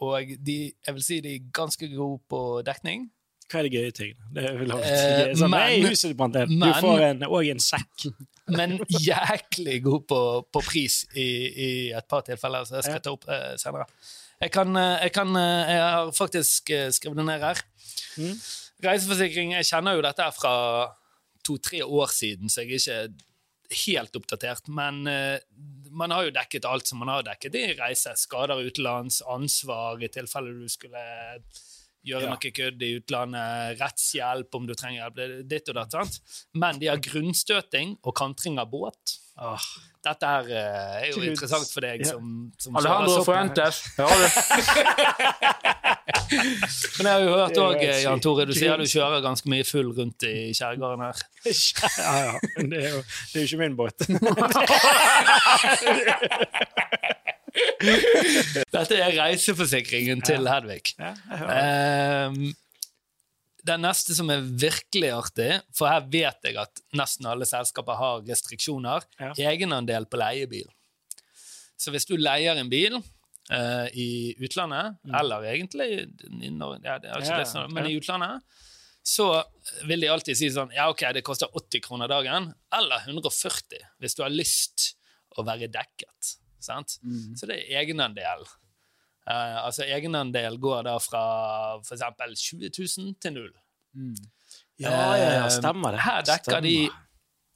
[0.03, 3.07] og de, jeg vil si de er ganske gode på dekning.
[3.45, 4.27] Hva er de gøye tingene?
[4.33, 6.53] Det er vel alltid sånn, men- Nei, huset brant ned.
[6.63, 8.07] Du får en, og en sekk.
[8.57, 10.21] men jæklig god på,
[10.53, 11.27] på pris i,
[11.67, 13.85] i et par tilfeller, så jeg skal ta opp uh, senere.
[14.41, 17.61] Jeg, kan, eh, jeg, kan, jeg har faktisk skrevet det ned her.
[18.19, 18.33] Mm.
[18.83, 20.55] Reiseforsikring, jeg kjenner jo dette fra
[21.45, 24.67] to-tre år siden, så jeg er ikke helt oppdatert.
[24.67, 25.05] Men
[25.95, 28.13] man har jo dekket alt som man har dekket i reise.
[28.19, 31.01] Skader utenlands, ansvar i tilfelle du skulle
[32.05, 32.29] gjøre Ja.
[32.35, 35.91] noe kødd i utlandet, rettshjelp om du trenger hjelp, det ditt og datt.
[35.95, 36.19] sant?
[36.53, 39.15] Men de har grunnstøting og kantring av båt.
[39.41, 39.65] Åh,
[40.05, 43.23] Dette her eh, er jo interessant for deg som, som Alejandro.
[43.25, 43.75] Fuentes.
[43.97, 44.27] Hører du?
[46.97, 49.89] Men jeg har jo hørt òg, Jan Tore, du sier du kjører ganske mye full
[49.97, 51.15] rundt i skjærgården her.
[51.45, 51.51] ja,
[52.27, 52.33] ja.
[52.57, 53.97] Men det er jo, det er jo ikke min båt.
[58.75, 60.85] Dette er reiseforsikringen til Hedvig.
[60.99, 61.55] Ja, jeg hører
[62.35, 62.55] det.
[63.65, 68.21] Den neste som er virkelig artig, for her vet jeg at nesten alle selskaper har
[68.27, 69.31] restriksjoner, Ja.
[69.51, 70.67] egenandel på leiebil.
[71.77, 72.95] Så hvis du leier en bil
[73.51, 75.89] uh, i utlandet, eller egentlig
[76.41, 77.25] i Norge, ja, Mm.
[77.25, 78.41] Ja, som- men i utlandet,
[79.05, 79.43] så
[79.85, 84.15] vil de alltid si sånn Ja, OK, det koster 80 kroner dagen, eller 140 hvis
[84.15, 84.95] du har lyst
[85.37, 86.37] å være dekket.
[86.59, 86.97] Sant?
[87.03, 87.35] Mm.
[87.37, 88.45] Så det er egenandel.
[89.27, 91.23] Eh, altså Egenandel går da fra
[91.81, 92.03] f.eks.
[92.51, 93.53] 20 000 til null.
[94.77, 96.03] Ja, ja, ja, Eh, stemmer det.
[96.05, 96.75] Her dekker de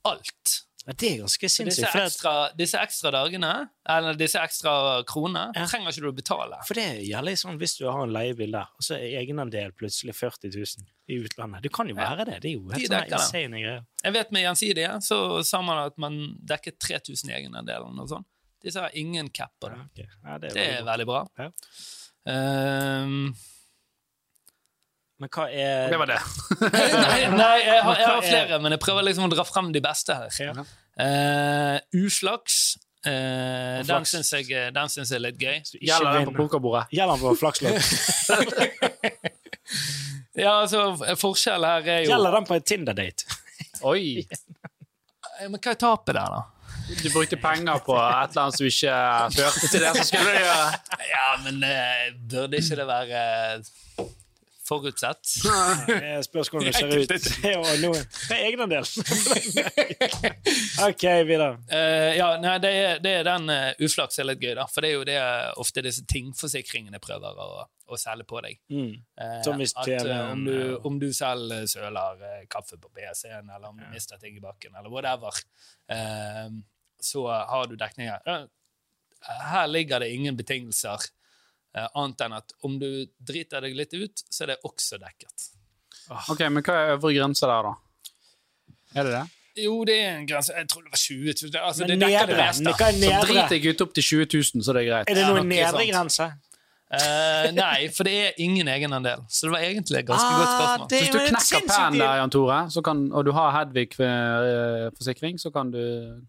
[0.08, 0.56] alt.
[0.88, 1.84] Ja, det er ganske sinnssykt.
[1.92, 2.00] disse.
[2.08, 3.50] Ekstra, disse ekstra dagene,
[3.86, 5.66] eller disse ekstra kronene, Ja.
[5.68, 6.58] trenger ikke du å betale.
[6.66, 10.16] for det gjelder sånn hvis du har en leiebil der, og så er egenandel plutselig
[10.16, 11.62] 40 000 i utlandet.
[11.62, 12.42] Det kan jo være det.
[12.42, 13.20] Det er jo De helt sånn dekker det.
[13.20, 13.86] insane greier.
[14.04, 18.26] Jeg vet Med Gjensidige så sa man at man dekket 3000 i egenandelen og sånt.
[18.64, 19.86] Disse har ingen cap på Ja, det.
[19.86, 20.00] ok.
[20.26, 21.22] ja, det er Det er veldig bra.
[21.38, 21.46] veldig bra.
[21.46, 21.52] Ja.
[23.04, 23.36] Um,
[25.20, 26.20] Men hva er Det var det.
[26.62, 29.72] nei, nei jeg, har, jeg har er- flere, men jeg prøver liksom å dra frem
[29.76, 30.30] de beste her.
[30.40, 30.54] Ja.
[31.00, 32.60] Uh, uflaks.
[33.08, 33.12] Uh,
[33.80, 34.12] den Flaks.
[34.12, 35.60] syns jeg, den syns jeg er litt gøy.
[35.88, 36.90] Gjelder den på pokerbordet?
[36.92, 37.76] Gjelder den på flakslodd?
[40.40, 43.26] Ja, altså, Forskjellen her er jo Gjelder den på en Tinder-date?
[43.90, 44.22] Oi!
[44.24, 46.40] Eh, Men hva er tapet der, da?
[46.90, 48.96] Du brukte penger på et eller annet som ikke
[49.36, 50.80] førte til det som skulle gjøre.
[51.10, 53.22] Ja, men uh, burde ikke det være
[53.62, 54.08] uh,
[54.70, 55.24] forutsett?
[55.88, 57.10] Det Spørsmålet om det ser ut.
[57.46, 57.62] Ja.
[57.70, 58.86] Det er egenandel.
[60.90, 61.58] OK, videre.
[61.72, 64.66] Uh, ja, nei, det er, det er den uh, uflaks er litt gøy, da.
[64.70, 65.20] For det er jo det
[65.62, 68.60] ofte disse tingforsikringene prøver å, å selge på deg.
[68.70, 68.92] Mm.
[69.22, 73.80] Eh, at, eh, om, du, om du selv søler eh, kaffe på PC-en, eller om
[73.80, 75.42] du mister ting i bakken, eller whatever,
[75.90, 76.46] eh,
[77.02, 78.48] så har du dekning her.
[79.52, 81.00] Her ligger det ingen betingelser
[81.76, 85.50] eh, annet enn at om du driter deg litt ut, så er det også dekket.
[86.32, 87.74] Ok, Men hva er øvre grense der, da?
[88.96, 89.26] Er det det?
[89.60, 90.54] Jo, det er en grense.
[90.56, 91.58] Jeg tror det var 20 000.
[91.60, 92.64] Altså, Men det dekker det meste.
[92.64, 95.10] Så driter jeg ut opp til 20 000, så det er greit.
[95.12, 95.90] Er det Ja, noen nok nedre sant.
[95.92, 96.28] grense?
[96.92, 99.20] Eh, nei, for det er ingen egenandel.
[99.30, 100.88] Så det var egentlig et ganske godt spørsmål.
[100.90, 105.38] det- Hvis du er knekker pennen der, Jan Tore, så kan, og du har Hedvig-forsikring,
[105.40, 105.78] så kan du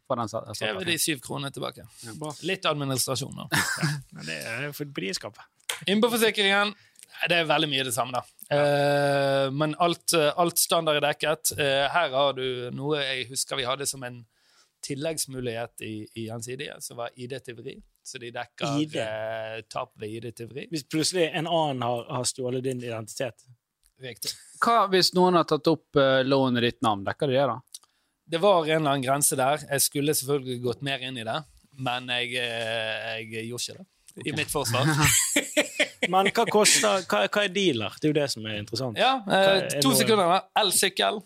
[0.07, 1.87] få den satt- Krever de syv kroner tilbake.
[2.05, 3.49] Ja, Litt administrasjon, nå
[4.13, 5.43] Men Det er jo for blidskapet.
[5.89, 6.75] Innpåforsikringen
[7.29, 8.23] det er veldig mye det samme, da.
[8.51, 11.53] Uh, men alt, eh, alt standard er dekket.
[11.59, 14.25] Eh, her har du noe jeg husker vi hadde som en
[14.83, 17.77] tilleggsmulighet i, i Gjensidige, som var ID-tyveri.
[18.03, 18.97] Så de dekker ID?
[18.97, 20.67] eh, tap ved ID-tyveri.
[20.73, 23.45] Hvis plutselig en annen har, har stjålet din identitet
[24.01, 24.31] Riktig.
[24.65, 27.03] Hva hvis noen har tatt opp uh, lånet ditt navn?
[27.05, 27.59] Dekker de det, da?
[28.31, 29.61] Det var en eller annen grense der.
[29.69, 31.37] Jeg skulle selvfølgelig gått mer inn i det,
[31.85, 33.87] men jeg, eh, jeg gjorde ikke det.
[34.31, 34.89] I mitt forsvar.
[36.11, 37.95] Men hva koster Hva, hva er dealer?
[38.01, 38.99] Det er jo det som er interessant.
[38.99, 40.33] Ja, eh, er to noe- sekunder.
[40.59, 41.21] Elsykkel.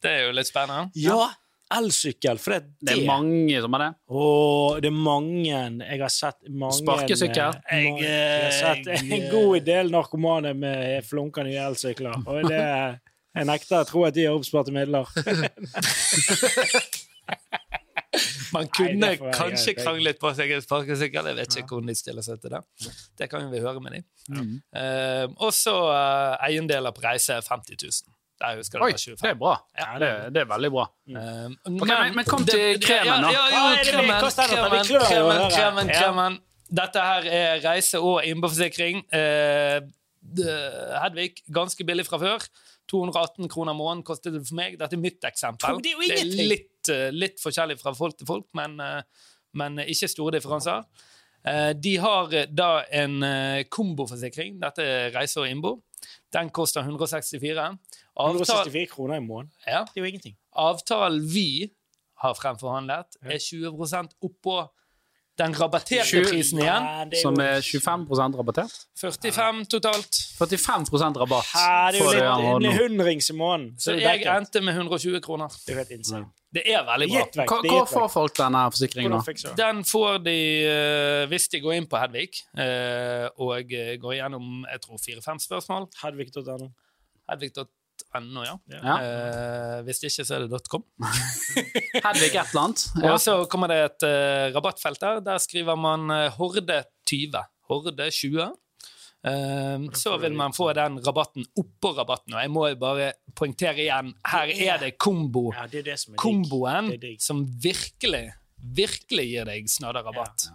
[0.00, 0.88] Det er jo litt spennende.
[0.98, 1.28] Ja!
[1.70, 3.90] Elsykkel, for det, Det er mange som har det.
[4.10, 7.60] Åh, det er mange Jeg har sett mange Sparkesykkel.
[7.70, 12.18] eh, Jeg, jeg har sett en god del narkomane med flunkende nye elsykler.
[12.26, 12.58] Og det
[13.38, 15.06] Jeg nekter å tro at de har oppsparte midler.
[18.50, 21.28] Man kunne Nei, kanskje kranglet på seg en sparkesykkel.
[21.30, 22.60] Jeg vet ikke hvordan de stiller seg til det.
[23.20, 24.06] Det kan vi høre med dem.
[24.34, 24.56] Mm.
[24.74, 28.16] Uh, og så uh, eiendeler på reise 50 000.
[28.40, 29.54] Der husker Oi, var det det er bra.
[29.78, 30.86] Ja, Det, det er veldig bra.
[31.06, 31.56] 25.
[31.82, 33.30] okay, men- men kom til kremen, da.
[33.30, 33.92] Ja, ja, Ja, jo, det det?
[33.92, 34.32] kremen, det?
[34.48, 36.00] kremen, kremen, kremen, Ja.
[36.00, 36.38] kremen.
[36.72, 39.04] Dette her er reise- og innboforsikring.
[39.12, 39.80] Eh,
[41.02, 42.44] Hedvig, ganske billig fra før.
[42.90, 44.78] 218 kroner måneden kostet det for meg.
[44.78, 45.80] Dette er mitt eksempel.
[45.82, 49.02] Det er litt, eh, litt forskjellig fra folk til folk, men, eh,
[49.54, 50.84] men ikke store differanser.
[51.44, 53.20] Eh, De har da en
[53.70, 54.58] komboforsikring.
[54.60, 55.80] Dette er reise og innbo.
[56.32, 57.78] Den koster 164.
[58.16, 59.52] Avtal, 164 kroner i måneden.
[59.66, 60.36] ja, Det er jo ingenting.
[60.56, 61.70] avtalen vi
[62.22, 64.68] har fremforhandlet, er 20 oppå
[65.38, 66.82] den rabatterte prisen igjen.
[67.08, 68.74] Nei, Som er 25% rabattert.
[69.00, 70.18] 45 totalt.
[70.36, 71.46] 45 rabatt.
[71.54, 73.78] Hæ, det er jo litt, en hundrings i måneden.
[73.80, 75.48] Så jeg endte med 120 kroner.
[75.66, 76.26] Det er helt insane.
[76.50, 77.22] Det er veldig bra.
[77.22, 77.52] Gitt vekk.
[77.52, 79.34] Hva, hva får folk denne forsikringen, da?
[79.34, 79.52] det?
[79.58, 84.82] Den får de eh, hvis de går inn på Hedvig eh, og går gjennom jeg
[84.82, 85.86] tror fire-fem spørsmål.
[86.00, 86.72] Hedvig.no.
[87.30, 88.56] Hedvig.no, ja.
[88.74, 88.96] Ja.
[88.96, 90.82] Uh, hvis ikke, så er det .com.
[92.06, 92.86] Hedvig et eller annet.
[92.98, 93.12] Ja.
[93.12, 94.08] Og så kommer det et
[94.56, 95.22] rabattfelt der.
[95.30, 97.46] Der skriver man Horde 20.
[97.70, 98.50] Horde 20.
[99.26, 102.34] Eh, så vil man få den rabatten oppå rabatten.
[102.34, 105.50] Og jeg må bare poengtere igjen, her er det kombo.
[105.56, 106.22] Ja, det er det som er.
[106.22, 108.24] Komboen Det er som virkelig,
[108.80, 110.48] virkelig gir deg snadderrabatt.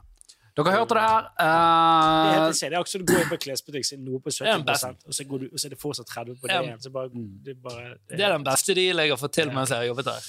[0.56, 1.26] Dere hørte det her.
[1.36, 2.70] Det er helt Eh, insane.
[2.70, 4.92] Det er akkurat som du går inn på en klesbutikk, noe på er 70 beste.
[5.06, 6.82] og så, går du, og så er det fortsatt 30 på det igjen.
[6.82, 7.10] Så bare,
[7.44, 9.86] det er bare Det er den beste deal jeg har fått til mens jeg har
[9.90, 10.22] jobbet her.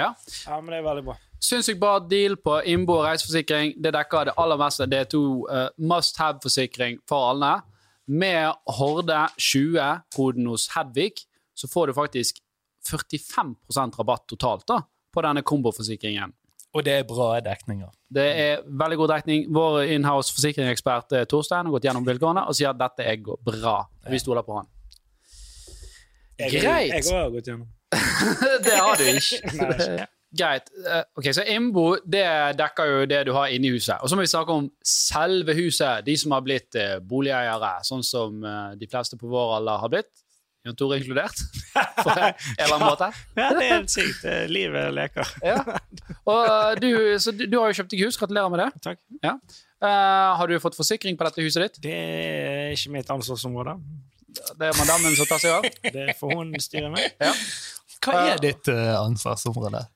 [0.00, 0.08] ja.
[0.46, 1.16] Ja, men det er veldig bra.
[1.44, 3.74] Sinnssykt bra deal på innbo og reiseforsikring.
[3.82, 4.86] Det dekker det aller meste.
[4.88, 7.60] Det er to uh, must have-forsikring for alle.
[8.06, 11.24] Med Horde 20, koden hos Hedvig,
[11.56, 12.38] så får du faktisk
[12.86, 14.80] 45% rabatt totalt da,
[15.12, 16.34] på denne komboforsikringen.
[16.76, 17.88] Og det er bra dekninger.
[18.12, 19.46] Det er veldig god dekning.
[19.54, 23.78] Vår inhouse forsikringsekspert eh, Torstein har gått gjennom vilkårene og sier at dette er bra.
[24.12, 24.68] Vi stoler på han.
[26.36, 26.92] Greit.
[26.92, 27.70] Jeg har gått gjennom.
[28.66, 29.40] det har du ikke.
[29.56, 30.70] Nei, Greit.
[30.84, 32.26] Eh, ok, Så innbo det
[32.58, 33.96] dekker jo det du har inni huset.
[34.02, 36.04] Og så må vi snakke om selve huset.
[36.06, 39.92] De som har blitt eh, boligeiere, sånn som eh, de fleste på vår alder har
[39.96, 40.12] blitt.
[40.66, 41.38] Jan Tore inkludert,
[42.02, 43.08] på en eller annen måte.
[43.38, 44.24] Ja, det er helt sykt.
[44.50, 45.30] Livet leker.
[45.46, 45.60] Ja.
[46.26, 46.90] Og du,
[47.22, 48.18] så du, du har jo kjøpt deg hus.
[48.18, 48.68] Gratulerer med det.
[48.82, 49.00] Takk.
[49.22, 49.36] Ja.
[49.76, 51.80] Uh, har du fått forsikring på dette huset ditt?
[51.86, 53.76] Det er ikke mitt ansvarsområde.
[54.58, 55.68] Det er madammen som tar seg av.
[55.94, 57.30] Det får hun styre med.
[58.02, 59.86] Hva er ditt uh, ansvarsområde?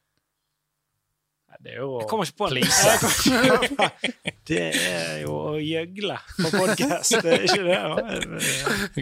[1.61, 2.62] Det er jo Jeg kommer ikke på det.
[2.64, 4.35] Jeg kommer ikke på det.
[4.49, 7.81] Det er jo å gjøgle på podkast, det er ikke det?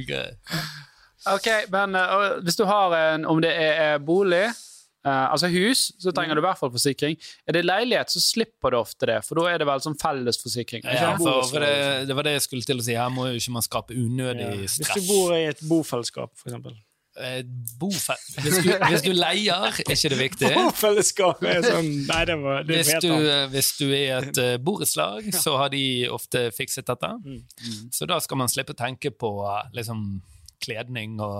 [0.02, 0.28] Okay.
[1.28, 4.44] Ok, men uh, hvis du har en Om det er, bolig,
[5.02, 7.18] uh, altså hus, så trenger du i hvert fall forsikring.
[7.44, 10.86] Er det leilighet, så slipper du ofte det, for da er det vel sånn fellesforsikring.
[10.86, 12.94] Ja, for, for det, det var det jeg skulle til å si.
[12.96, 14.54] Her må jo ikke man skape unødig Ja.
[14.62, 16.78] Hvis du bor i et bofellesskap, for eksempel.
[17.18, 17.42] Eh,
[17.80, 20.50] bofe- hvis, du, hvis du leier, er ikke det viktig.
[20.54, 23.10] Bofellesskap er sånn Nei, det var det Hvis du,
[23.50, 25.82] hvis du er i et uh, borettslag, så har de
[26.14, 27.10] ofte fikset dette.
[27.24, 27.40] Mm.
[27.94, 30.04] Så da skal man slippe å tenke på eh, liksom,
[30.62, 31.34] kledning og,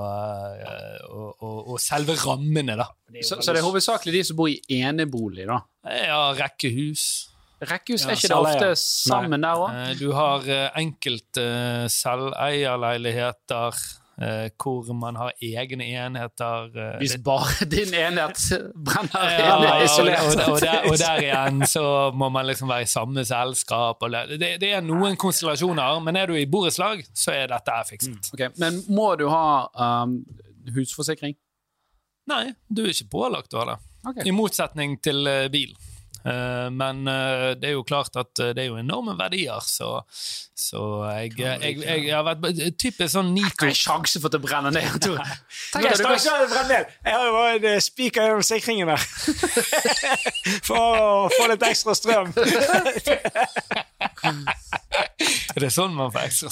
[1.10, 2.88] og, og, og selve rammene, da.
[3.10, 5.60] Det Så, så det er hovedsakelig de som bor i enebolig, da.
[5.86, 7.06] Ja, rekkehus.
[7.58, 9.78] Rekkehus, Ja, er ikke det ofte sammen der òg?
[9.98, 10.44] Du har
[10.78, 13.80] enkelte uh, selveierleiligheter
[14.18, 16.70] hvor man har egne enheter.
[16.74, 18.40] eh, Hvis bare din enhet
[18.74, 20.24] brenner Ja, inne isolert.
[20.24, 24.02] og, og, der, og der igjen så må man liksom være i samme selskap.
[24.10, 28.32] Det, det, er noen konstellasjoner, men er du i borettslag, så er dette fikset.
[28.34, 28.50] okay.
[28.58, 29.68] Men må du ha
[30.02, 30.18] um,
[30.74, 31.36] husforsikring?
[32.28, 33.78] Nei, du er ikke pålagt å ha det.
[34.08, 34.28] Okay.
[34.28, 35.72] I motsetning til eh, bil.
[36.28, 39.88] Eh, men eh, det er jo klart at eh, det er jo enorme verdier, så,
[40.58, 40.80] så
[41.16, 41.74] jeg, jeg, jeg,
[42.08, 42.40] jeg har vært
[42.80, 44.90] typisk sånn Nito en sjanse for at det brenner ned?
[45.04, 45.24] Tore?
[45.72, 46.84] Tenk Jeg du står brenne brenner ned.
[47.06, 47.34] Jeg har jo
[47.72, 49.02] en spiker gjennom sikringen der.
[50.68, 50.80] For å
[51.32, 52.28] få litt ekstra strøm.
[55.58, 56.50] Er det sånn man får ekstra?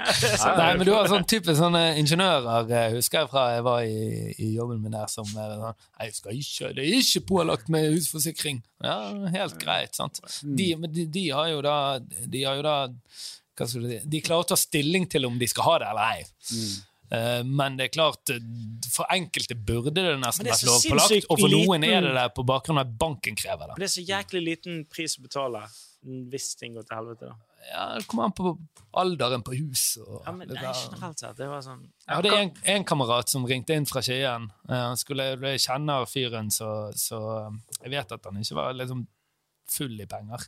[0.58, 4.34] Nei, men du har sånn type sånne ingeniører, jeg husker jeg fra jeg var i,
[4.42, 7.70] i jobben min der, som er sånn Nei, jeg skal ikke, det er ikke pålagt
[7.72, 8.60] med husforsikring.
[8.82, 8.98] Ja,
[9.36, 10.18] helt greit, sant.
[10.42, 12.76] De, men de, de har jo da De har jo da
[13.60, 15.90] hva skal du si, De klarer å ta stilling til om de skal ha det
[15.90, 16.22] eller ei.
[17.10, 18.38] Eh, Men det er klart, eh,
[18.88, 22.44] for enkelte burde det nesten Men vært lovpålagt, og for noen er det det på
[22.46, 23.78] bakgrunn av at banken krever det.
[23.82, 25.64] Det er så jæklig liten pris å betale
[26.32, 27.28] hvis ting går til helvete.
[27.32, 27.49] da.
[27.68, 28.54] Ja, Det kommer an på
[29.00, 30.02] alderen på huset.
[30.06, 30.80] Og Ja, men det nei, der.
[30.90, 31.36] generelt sett.
[31.36, 34.48] Det var sånn Jeg hadde en, en kamerat som ringte inn fra Skien.
[34.68, 38.72] Eh, Han skulle, jeg kjenner fyren, så, så eh, jeg vet at han ikke var
[38.74, 39.06] liksom
[39.70, 40.46] full i penger.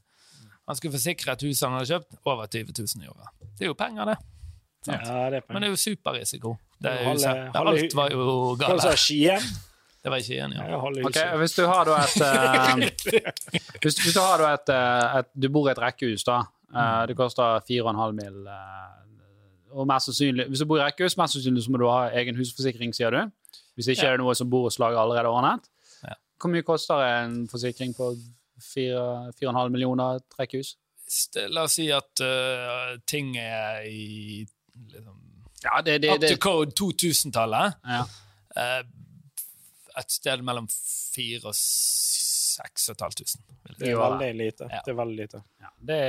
[0.66, 3.28] Han skulle forsikre et hus han hadde kjøpt, over 20 000 i året.
[3.58, 4.16] Det er jo penger, det.
[4.86, 4.96] Ja,
[5.30, 5.52] det er penger.
[5.52, 6.56] Men det er jo superrisiko.
[6.82, 7.54] Det er huset.
[7.54, 8.24] halve- Alt var jo
[8.58, 8.88] galt.
[8.98, 9.42] Skien?
[10.02, 10.64] Det var i Skien, ja.
[10.72, 11.36] Ja, halve Ok, huset.
[11.38, 13.22] Hvis du har da et uh,
[13.84, 16.40] hvis, hvis du har da et, uh, et Du bor i et rekkehus, da.
[16.72, 18.46] Eh, det koster 4,5 mill.
[18.46, 18.98] eh,
[19.72, 22.36] og mest sannsynlig, Hvis du bor i rekkehus, mest sannsynlig så må du ha egen
[22.36, 23.30] husforsikring, sier du.
[23.74, 25.68] Hvis ikke er det noe som borettslaget allerede har ordnet.
[26.04, 26.14] Ja.
[26.40, 28.12] Hvor mye koster en forsikring på
[28.60, 30.76] 4,5 millioner et rekkehus?
[31.48, 34.46] La oss si at uh, ting er i
[34.92, 35.16] liksom,
[35.64, 37.72] Ja, det, det, Up to code 2000-tallet.
[37.88, 38.04] ja.
[38.56, 38.84] Uh,
[39.98, 41.54] et sted mellom 4000 og
[42.52, 43.42] 6500.
[43.78, 44.68] Det er veldig lite.
[44.70, 44.80] Ja.
[44.84, 45.42] Det er veldig lite.
[45.62, 46.00] ja, det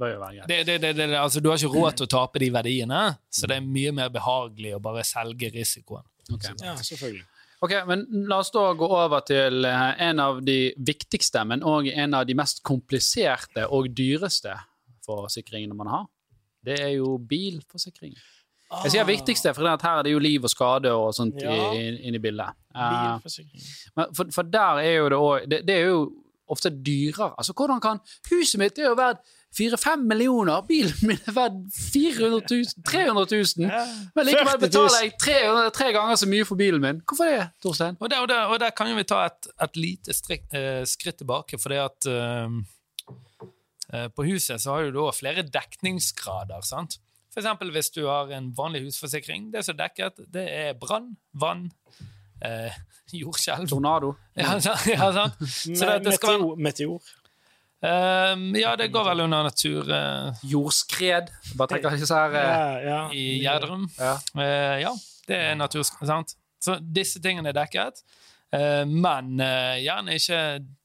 [0.00, 0.50] bør jo være greit.
[0.50, 3.50] Det, det, det, det, altså, du har ikke råd til å tape de verdiene, så
[3.50, 6.06] det er mye mer behagelig å bare selge risikoen.
[6.28, 6.54] Okay.
[6.62, 7.26] Ja, selvfølgelig.
[7.64, 11.90] Ok, men La oss da gå over til eh, en av de viktigste, men òg
[11.90, 14.54] en av de mest kompliserte og dyreste
[15.06, 16.04] forsikringene man har.
[16.64, 18.14] Det er jo bilforsikring.
[18.84, 21.72] Jeg sier viktigste, for her er det jo liv og skade og sånt Ja.
[21.72, 22.52] i- inn i bildet.
[22.74, 23.18] Uh,
[23.96, 26.12] men for, for der er jo det òg det, det er jo
[26.48, 27.34] ofte dyrere.
[27.38, 27.98] Altså, hvordan kan
[28.30, 29.18] Huset mitt er jo verdt
[29.56, 31.58] fire-fem millioner, bilen min er verdt
[31.92, 33.68] 400 000, 300 000.
[33.68, 33.82] Ja.
[34.14, 35.36] Men likevel betaler jeg tre,
[35.72, 37.00] tre ganger så mye for bilen min.
[37.08, 37.96] Hvorfor det, Torstein?
[38.00, 40.84] Og der, og der, og der kan jo vi ta et, et lite strik, eh,
[40.84, 42.48] skritt tilbake, for det at eh,
[43.92, 46.98] eh, på huset så har du da flere dekningsgrader, sant?
[47.38, 51.68] Eksempel hvis du har en vanlig husforsikring, det som er dekket, det er brann, vann,
[52.44, 52.74] eh,
[53.14, 53.68] jordskjelv.
[53.70, 54.14] Tornado.
[54.36, 54.56] Ja?
[54.92, 55.38] Ja, sant?
[55.46, 56.98] Så det, det skal være, meteor.
[56.98, 57.14] meteor.
[57.82, 61.30] eh, ja, det går vel under natur Uh, Jordskred.
[61.56, 63.00] Bare trekker disse her uh, Ja, ja.
[63.14, 63.88] i Gjerdrum.
[63.98, 64.16] ja.
[64.34, 64.92] Uh, ja,
[65.28, 66.08] det er naturskred.
[66.10, 66.34] sant?
[66.60, 68.02] Så disse tingene er dekket.
[68.50, 70.38] Eh, men gjerne ikke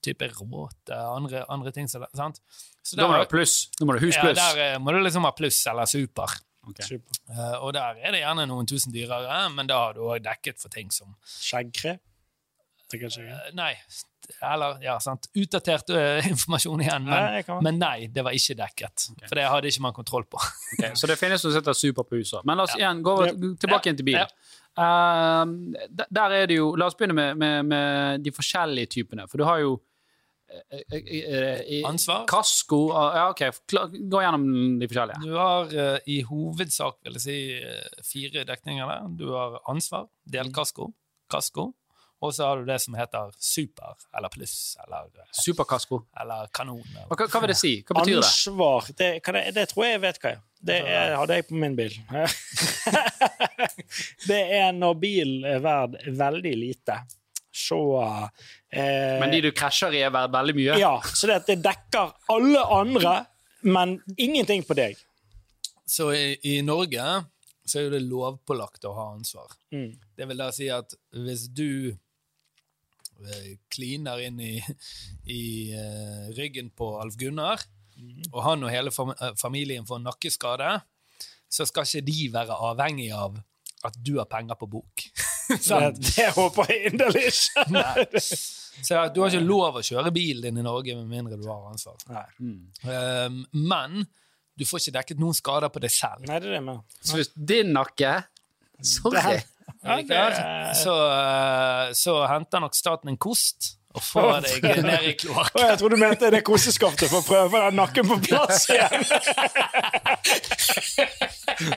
[0.04, 1.88] type råte, andre, andre ting.
[1.88, 2.42] Sant?
[2.84, 3.70] Så Da må du ha pluss.
[3.80, 6.34] Da må du ha hus ja, der eh, må du liksom ha pluss eller super.
[6.68, 6.86] Okay.
[6.96, 7.20] Super.
[7.32, 10.60] Eh, og der er det gjerne noen tusen dyrere, men da har du òg dekket
[10.62, 11.98] for ting som Skjeggkre.
[12.92, 13.72] Det kan eh, Nei,
[14.46, 15.28] eller ja, sant.
[15.40, 19.08] Utdatert uh, informasjon igjen, men, jeg men nei, det var ikke dekket.
[19.26, 20.40] For det hadde ikke man kontroll på.
[20.78, 22.44] okay, Så det finnes noe som heter super på huset.
[22.48, 23.34] Men la oss igjen gå Ja.
[23.64, 24.28] tilbake igjen til bilen.
[24.28, 24.84] Ja.
[25.90, 29.28] der- der er det jo La oss begynne med, med, med de forskjellige typene.
[29.30, 29.76] For du har jo
[31.88, 32.26] Ansvar.
[32.30, 33.42] Kasko ah, Ja, OK.
[34.10, 35.22] Gå gjennom de forskjellige.
[35.24, 39.08] Du har eh, i hovedsak vil jeg si, eh, fire dekninger der.
[39.20, 40.92] Du har ansvar, delkasko,
[41.32, 41.72] kasko,
[42.24, 46.04] og så har du det som heter super eller pluss eller, eh, Superkasko.
[46.22, 46.84] eller kanon.
[46.86, 47.10] Eller.
[47.10, 47.74] Hva, hva vil det si?
[47.84, 48.24] Hva betyr det?
[48.24, 48.92] Ansvar.
[48.98, 50.44] Det, kan jeg, det tror jeg jeg vet hva er.
[50.64, 51.96] Det er, hadde jeg på min bil.
[54.30, 57.02] det er når bilen er verd veldig lite.
[57.54, 57.80] Så
[58.74, 60.78] eh, Men de du krasjer i, er verdt veldig mye?
[60.82, 63.18] Ja, så det, at det dekker alle andre,
[63.62, 64.98] men ingenting på deg.
[65.86, 67.04] Så i, i Norge
[67.64, 69.54] så er jo det lovpålagt å ha ansvar.
[69.72, 69.94] Mm.
[70.18, 74.58] Det vil da si at hvis du eh, kliner inn i,
[75.32, 75.44] i
[75.78, 77.64] uh, ryggen på Alf Gunnar,
[78.34, 80.74] og han og hele fam eh, familien får nakkeskade,
[81.54, 83.38] så skal ikke de være avhengig av
[83.86, 85.06] at du har penger på bok.
[85.70, 88.22] Det, det håper jeg inderlig ikke.
[88.84, 91.68] Så du har ikke lov å kjøre bilen din i Norge med mindre du har
[91.70, 92.00] ansvar.
[92.42, 94.00] Um, men
[94.58, 96.26] du får ikke dekket noen skader på deg selv.
[96.28, 96.82] Nei, det er det jeg.
[97.06, 98.16] Så hvis din nakke
[98.84, 99.38] Sorry.
[99.84, 105.04] Ja, det er- Så, uh, så henter nok staten en kost og får deg ned
[105.06, 105.66] i kloakken.
[105.70, 109.04] Jeg tror du mente det koseskaftet for å prøve den nakken på plass igjen.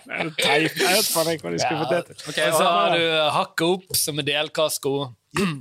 [0.06, 0.78] Nei, er teip.
[0.80, 2.22] Jeg vet faen ikke hva de skulle få til.
[2.32, 3.04] Ok, så har du
[3.36, 4.94] hakka opp som en delkasko.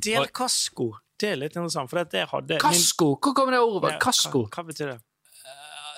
[0.06, 0.88] Delkasko.
[1.20, 3.14] Det er litt interessant, for det hadde Kasko!
[3.24, 3.94] Hvor kommer det ordet?
[4.04, 4.42] Kasko?
[4.50, 4.98] Hva, hva betyr det?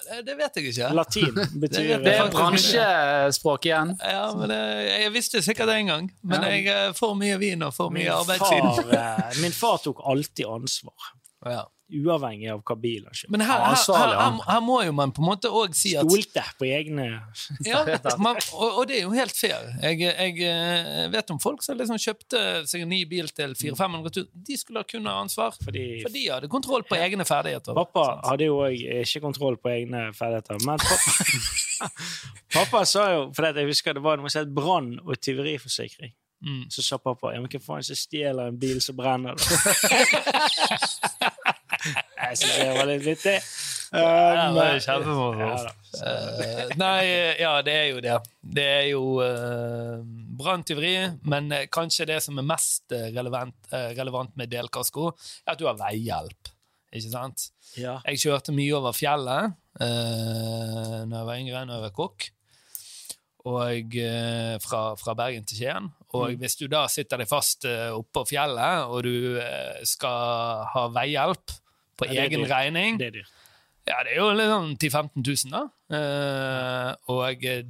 [0.08, 0.90] Det, det vet jeg ikke.
[0.96, 3.96] Latin betyr Det er bransjespråk igjen.
[4.02, 4.60] Ja, men det,
[5.04, 6.52] Jeg visste sikkert det en gang, men Ja.
[6.56, 8.94] jeg eh, får mye vin og får mye arbeidstid.
[8.96, 11.12] eh, min far tok alltid ansvar.
[11.46, 11.66] Ja.
[11.88, 13.32] Uavhengig av hva bil han kjøpte.
[13.32, 16.04] Men her, her, her, her, her må jo man på en måte òg si at
[16.04, 17.06] Stolte på egne
[17.64, 17.80] ja,
[18.20, 19.70] man, og, og det er jo helt fair.
[19.86, 24.04] Jeg, jeg eh, vet om folk som liksom kjøpte seg en ny bil til 400
[24.04, 24.28] 000.
[24.50, 27.78] De skulle kunne ha ansvar, Fordi for de hadde kontroll på egne ferdigheter.
[27.78, 28.28] pappa Sant?
[28.34, 30.60] hadde jo òg ikke kontroll på egne ferdigheter.
[30.68, 31.92] Men pappa,
[32.60, 36.12] pappa sa jo For jeg husker det var noe som het brann- og tyveriforsikring.
[36.44, 36.68] Mm.
[36.70, 39.40] Så sa pappa ja, men hva faen som stjeler en bil som brenner?
[39.40, 39.44] da?»
[41.96, 43.38] jeg syns det var litt vittig.
[43.88, 45.40] Ja, det er kjempemorsomt.
[45.40, 45.74] ja da.
[46.12, 47.04] Eh, nei,
[47.40, 48.16] ja, det er jo det.
[48.58, 50.02] Det er jo uh,
[50.38, 50.94] branntyveri,
[51.32, 55.08] men eh, kanskje det som er mest eh, relevant, uh, relevant med delkasko,
[55.46, 56.52] er at du har veihjelp.
[56.98, 57.48] Ikke sant?
[57.80, 57.98] Ja.
[58.08, 62.28] Jeg kjørte mye over fjellet uh, når jeg var yngre, når jeg var kokk.
[63.48, 65.88] Og uh, fra, fra Bergen til Skien.
[66.12, 66.38] Og Mm.
[66.42, 71.56] hvis du da sitter deg fast uh, oppå fjellet, og du uh, skal ha veihjelp
[71.98, 72.52] på Ja, egen dyrt.
[72.54, 73.36] regning Det er dyrt.
[73.88, 75.62] Ja, det er jo liksom 10 000-15 000, da.
[75.88, 77.62] Uh, og eh,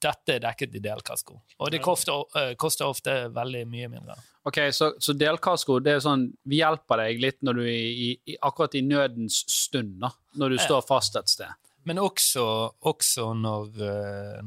[0.00, 1.36] dette er dekket i delkasko.
[1.60, 4.16] Og det koster, uh, koster ofte veldig mye mindre.
[4.48, 8.38] Ok, Så, så delkasko det er sånn, vi hjelper deg litt når du i, i,
[8.40, 11.52] akkurat i nødens stund, da, når du står fast et sted.
[11.86, 12.46] Men også,
[12.88, 13.68] også når,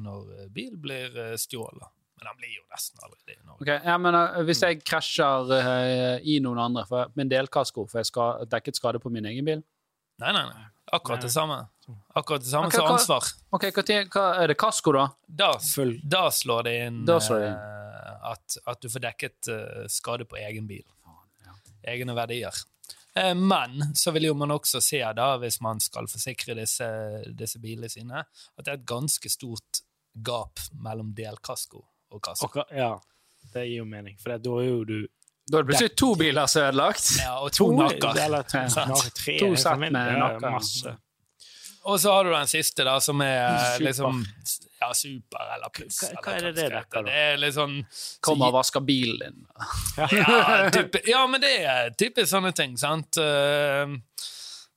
[0.02, 1.88] når bil blir stjålet.
[2.20, 3.62] Men han blir jo nesten aldri det i Norge.
[3.64, 8.02] Okay, ja, men uh, Hvis jeg krasjer uh, i noen andre for, en delkasko, får
[8.02, 9.64] jeg skal dekket skade på min egen bil?
[10.20, 10.66] Nei, nei, nei.
[10.92, 11.62] Akkurat det samme.
[12.18, 13.28] Akkurat det samme okay, som ansvar.
[13.56, 15.06] Ok, hva, hva Er det kasko, da?
[15.26, 15.96] Da, Full.
[16.04, 17.60] da slår det inn, Da slår det inn.
[17.62, 19.50] eh, at, at du får dekket
[19.94, 20.84] skade på egen bil.
[21.88, 22.58] Egne verdier.
[23.16, 26.88] Eh, Men så vil jo man også se, da, hvis man skal forsikre disse,
[27.38, 29.84] disse bilene sine, at det er et ganske stort
[30.26, 32.46] gap mellom delkasko og kasko.
[32.50, 32.92] Akkurat, ja,
[33.54, 34.98] det gir jo mening, for da er jo du
[35.50, 37.06] Da er det plutselig to biler som er ødelagt.
[37.24, 38.18] Ja, og to nakker.
[38.22, 40.52] Eller to, nakker, tre, To sett med nakker.
[40.54, 40.96] Masse.
[41.90, 43.86] Og så har du den siste, da, som er Super.
[43.88, 44.26] liksom
[44.82, 45.98] Ja, super eller pluss.
[46.04, 47.10] Hva- hva er det det er dekker, da?
[47.10, 47.74] Det er litt sånn
[48.22, 49.48] Kommer og vasker bilen din.
[49.98, 53.18] ja, type, ja, men det er typisk sånne ting, sant?
[53.18, 53.98] Eh,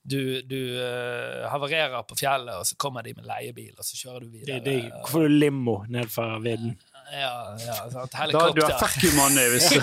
[0.05, 4.24] Du, du uh, havarerer på fjellet, og så kommer de med leiebil, og så kjører
[4.24, 4.57] du videre.
[4.64, 6.72] det, hvorfor du limo ned fra vidden?
[7.13, 8.13] Ja, ja, sant?
[8.15, 8.71] Da, du Helikopter.
[8.73, 9.79] er fuck you money hvis du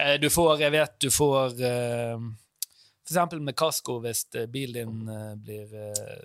[0.00, 2.18] Eh, Du får, jeg vet, du får eh,
[3.04, 5.74] For eksempel med kasko, hvis eh, bilen din eh, blir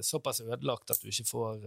[0.05, 1.65] såpass ødelagt at du ikke får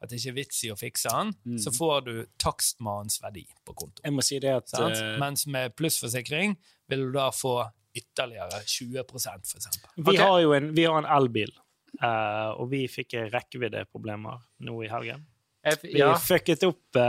[0.00, 1.58] At det ikke er vits i å fikse den, Mm.
[1.60, 4.00] så får du takstmannens verdi på konto.
[4.02, 6.56] Jeg må si det at eh, Mens med plussforsikring
[6.88, 7.58] vil du da få
[7.94, 9.18] ytterligere 20 for
[9.58, 9.90] eksempel.
[9.96, 10.22] vi, okay.
[10.24, 11.50] har jo en, vi har en elbil,
[12.02, 15.26] uh, og vi fikk rekkeviddeproblemer nå i helgen.
[15.82, 16.14] Vi Ja.
[16.16, 17.02] fucket opp eh,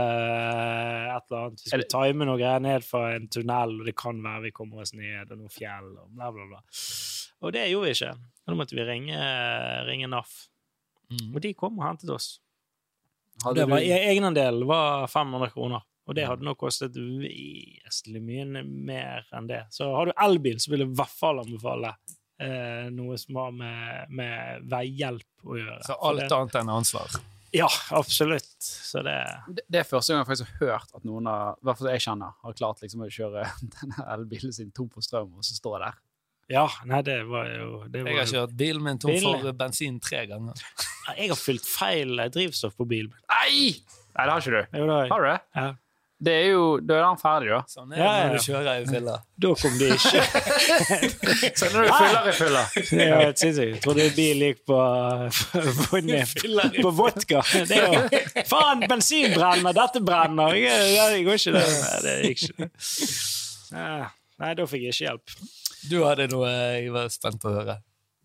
[1.16, 1.62] et eller annet.
[1.64, 4.82] Vi skulle time noe greier ned fra en tunnel, og det kan være vi kommer
[4.84, 6.60] oss ned, og noen fjell, og bla, bla, bla.
[7.42, 8.10] Og det gjorde vi ikke.
[8.12, 9.22] Og Da måtte vi ringe,
[9.88, 10.34] ringe NAF.
[11.10, 11.34] Mm.
[11.34, 12.28] Og de kom og hentet oss.
[13.42, 15.82] Hadde Det var, du- Egenandelen var 500 kroner.
[16.06, 19.62] Og det hadde nok kostet vesentlig mye mer enn det.
[19.70, 21.94] Så har du elbil, så vil jeg i hvert fall anbefale
[22.42, 25.82] eh, noe som har med, med veihjelp å gjøre.
[25.86, 27.08] Så alt annet enn ansvar.
[27.52, 28.54] Ja, absolutt.
[28.62, 29.16] Så det
[29.52, 31.90] det, det er første gang jeg faktisk har hørt at noen av, i hvert fall
[31.92, 33.42] jeg kjenner, har klart liksom å kjøre
[33.76, 35.98] denne elbilen sin tom for strøm, og så står der.
[36.52, 39.38] Ja, nei, det var jo det Jeg har kjørt bilen min tom Bilen?
[39.44, 40.58] for bensin tre ganger.
[41.16, 43.12] Jeg har fylt feil drivstoff på bilen.
[43.30, 43.76] Nei!
[44.12, 44.78] Nei, det har ikke du.
[44.80, 45.38] Jo, da, Har du det?
[45.56, 45.68] ja.
[46.22, 47.60] Det er jo, Da er den ferdig, da.
[47.66, 49.14] Sånn er det Ja, ja, når du kjører i fylla.
[49.42, 50.20] da kom de ikke.
[51.58, 52.62] Så når du fyller i fylla.
[52.92, 53.72] Det er helt sinnssykt.
[53.72, 54.78] Jeg trodde bil gikk på,
[55.82, 56.02] på,
[56.78, 57.42] på vodka.
[57.66, 59.74] Det er jo Faen, bensin brenner!
[59.80, 60.54] Dette brenner!
[60.62, 61.64] Jeg, jeg går ikke det.
[61.82, 62.70] Nei, det gikk ikke.
[64.42, 65.34] Nei, da fikk jeg ikke hjelp.
[65.90, 67.80] Du hadde noe jeg var spent på å høre.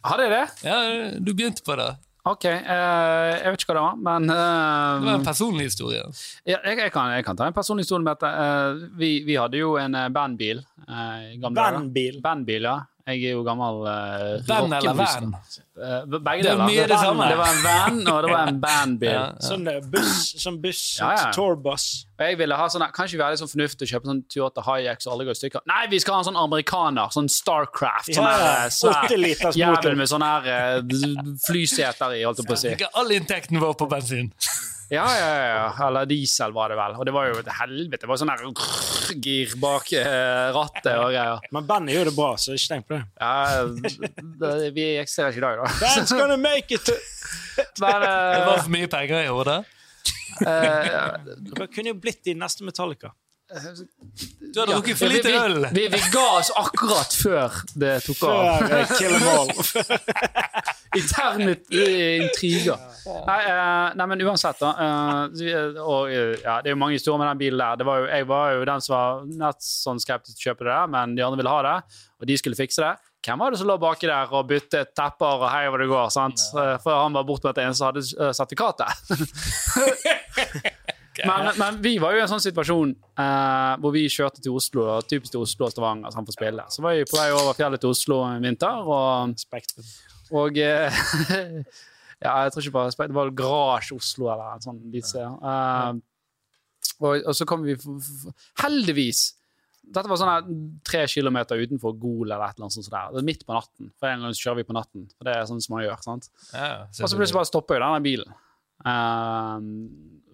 [0.06, 0.46] Hadde jeg det?
[0.70, 0.78] Ja,
[1.18, 1.90] du begynte på det.
[2.28, 2.46] OK.
[2.46, 6.04] uh, jeg vet ikke hva det var, men Det var en eh, personlig historie.
[6.44, 8.32] ja, jeg, jeg, kan, jeg kan ta en personlig historie med dette.
[8.36, 10.62] Uh, vi, vi hadde jo en bandbil.
[10.84, 11.34] Uh.
[11.48, 12.22] Bandbil.
[12.24, 12.78] Bandbil, ja.
[13.08, 15.30] Jeg er jo gammel uh, Van eller van?
[15.78, 16.66] begge Det er deler.
[16.68, 17.28] mye det samme.
[17.32, 19.14] Det var en van, og det var en bandbil.
[19.18, 19.22] Ja.
[19.40, 21.30] Sånn eh, buss, sånn buss, Ja, ja.
[21.32, 21.86] tourbuss.
[22.18, 25.02] Og jeg ville ha sånn, Kanskje vi hadde sånn fornuftig å kjøpe sånn Toyota Hayek
[25.06, 25.64] så alle går i stykker.
[25.72, 27.14] Nei, vi skal ha en sånn amerikaner!
[27.16, 28.12] Sånn Starcraft.
[28.12, 28.56] Sånn Ja, her, ja.
[28.66, 29.62] eh, svær 80 liters motor.
[29.64, 32.74] Jævel med sånn her uh, flyseter i, holdt jeg på å si.
[32.76, 34.34] Ikke all inntekten vår på bensin.
[34.90, 35.88] Ja, ja, ja.
[35.88, 36.96] Eller diesel var det vel.
[36.96, 38.02] Og det var jo et helvete.
[38.06, 38.44] Det var sånn her
[39.24, 41.44] gir bak eh, rattet og greier.
[41.56, 43.04] Men bandet gjør det bra, så ikke tenk på det.
[43.20, 43.64] Ja,
[44.44, 45.72] det, vi eksisterer ikke i dag, da.
[45.82, 46.92] Band's gonna make it!
[47.82, 49.60] Men Det eh, var for mye penger i hodet.
[50.46, 50.92] eh,
[51.52, 53.12] Dere kunne jo blitt de neste Metallica.
[53.48, 55.68] Du hadde ja, drukket for vi- lite vi, øl.
[55.72, 58.60] Vi, vi, ga oss akkurat før det tok av.
[58.68, 59.50] Før Kill 'em All.
[60.98, 62.78] Interne eh, intriger.
[63.28, 64.70] Nei, eh, nei, men uansett, da.
[64.80, 64.86] eh,
[65.80, 67.74] og, ja, det er jo mange historier med den bilen der.
[67.80, 69.08] Det var jo, jeg var jo den som var
[69.46, 71.78] nett sånn skeptisk til å kjøpe det der, men de andre ville ha det,
[72.20, 72.94] og de skulle fikse det.
[73.28, 76.08] Hvem var det som lå baki der og byttet tepper og hei hvor det går?
[76.16, 76.40] sant?
[76.54, 78.88] For han var bortmedt eneste som hadde sertifikatet.
[81.26, 84.86] Men, men vi var jo i en sånn situasjon eh, hvor vi kjørte til Oslo,
[84.98, 86.66] og typisk til Oslo og Stavanger, sånn for å spille.
[86.74, 89.88] Så var vi på vei over fjellet til Oslo en vinter, og Spektrum.
[90.38, 91.02] og eh,
[92.18, 95.26] Ja, jeg tror ikke bare Det var Garage Oslo eller en sånn sted.
[95.26, 95.90] Eh,
[96.98, 97.76] og, og så kom vi
[98.64, 99.28] Heldigvis
[99.88, 100.48] dette var sånn her
[100.88, 102.90] tre kilometer utenfor Gol eller et eller annet sånt.
[102.92, 103.14] der.
[103.14, 103.92] Det er midt på natten.
[103.96, 105.06] For en gang så kjører vi på natten.
[105.16, 106.02] For det er sånn som man gjør.
[106.04, 106.28] sant?
[106.52, 108.34] Ja, Og så plutselig bare stopper jo denne bilen.
[108.86, 109.70] Ehm,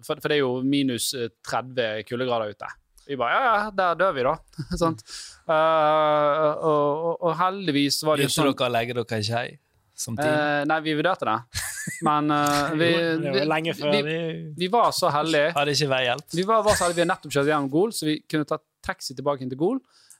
[0.04, 2.70] for, for det er jo minus eh, 30 kuldegrader ute.
[3.08, 4.34] Vi bare Ja, ja, der dør vi, da.
[4.80, 5.04] sant?
[5.44, 9.28] uh, og, og, og heldigvis var det jo Begynte sånn dere å legge dere i
[9.28, 9.46] skei
[9.94, 10.18] Uh.
[10.18, 11.62] Eh, nei, vi vurderte det.
[12.02, 12.88] Men uh, vi,
[13.22, 13.44] vi,
[13.78, 15.52] de vi var så heldige.
[15.54, 16.24] Hadde ikke veihjelp?
[16.34, 18.58] Vi var, var så heldige, vi hadde nettopp kjørt gjennom Gol, så vi kunne ta
[18.84, 19.78] taxi tilbake inn til Gol.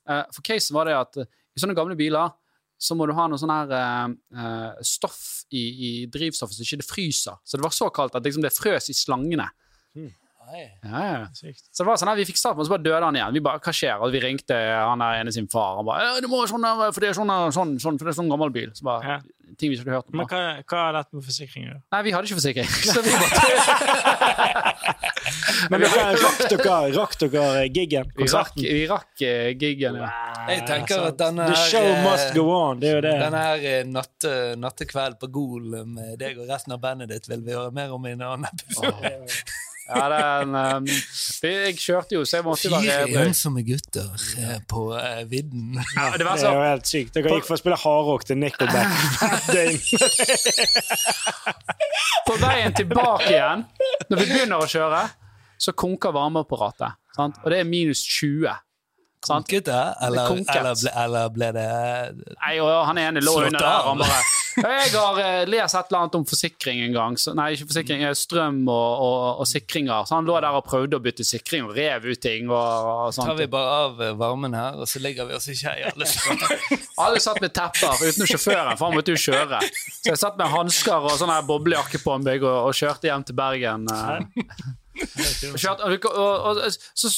[0.08, 2.32] Eh, for casen var det at eh, i sånne gamle biler
[2.84, 5.22] så må du ha noe sånn her eh, eh, stoff
[5.54, 7.40] i, i drivstoffet så ikke det fryser.
[7.44, 9.48] Så det var så kaldt at liksom, det frøs i slangene.
[9.94, 10.64] Nei.
[10.84, 11.20] Ja, ja.
[11.32, 13.32] Så det var sånn her, Vi fikk start på, og så bare døde han igjen.
[13.32, 13.96] Vi bare, hva skjer?
[14.04, 15.78] Og vi ringte han der ene sin far.
[15.78, 18.18] Han bare, du må sånn, der, for det er sånn, sånn, sånn, for det er
[18.20, 18.74] sånn gammel bil.
[18.76, 19.22] Så bare, Ja.
[19.60, 20.16] Ting vi ikke hadde hørt om.
[20.18, 21.66] Men hva, hva er dette med forsikring?
[21.94, 22.70] Nei, vi hadde ikke forsikring.
[22.90, 23.28] Så vi bare
[25.70, 28.10] Men dere, rakk dere, rakk dere giggen?
[28.16, 28.62] Vi rakk, Konserten?
[28.62, 30.10] vi rakk eh, giggen, ja.
[30.48, 32.80] Jeg tenker at denne The show her, eh, must go on.
[32.80, 33.14] Det er jo det.
[33.24, 37.44] Denne her eh, natte, nattekveld på Gol med deg og resten av bandet ditt vil
[37.44, 39.14] vi høre mer om i en annen episode.
[39.84, 40.86] ja det er um,
[41.44, 44.28] jeg kjørte jo, så jeg måtte være Fire ensomme gutter
[44.70, 45.76] på uh, vidden.
[45.96, 47.12] Ja, det var Det er jo helt sykt.
[47.16, 48.88] Dere gikk for å spille hardrock til Nickelback.
[49.52, 49.76] Døgn.
[52.24, 53.66] på veien tilbake igjen,
[54.08, 55.04] når vi begynner å kjøre,
[55.64, 57.00] så konker varmeapparatet.
[57.16, 57.40] Sant?
[57.44, 58.52] Og det er minus 20.
[59.24, 59.46] Sant?
[59.48, 60.56] Konket det, eller, konket.
[60.60, 63.86] eller, ble, eller ble det Nei, og han ene lå under der.
[63.86, 64.18] Han bare
[64.60, 67.16] Jeg har eh, lest et eller annet om forsikring en gang.
[67.18, 70.04] Så, nei, ikke forsikring, eh, strøm og, og, og sikringer.
[70.04, 72.52] Så han lå der og prøvde å bytte sikring og rev ut ting.
[72.52, 75.56] Og, og Tar vi bare av eh, varmen her, og så ligger vi oss i
[75.58, 76.84] skei alle sammen.
[77.00, 79.64] Alle satt med tepper utenom sjåføren, for han måtte jo kjøre.
[79.96, 83.40] Så jeg satt med hansker og sånn boblejakke på meg og, og kjørte hjem til
[83.40, 83.88] Bergen.
[83.88, 84.82] eh.
[84.94, 87.10] Og og, og, så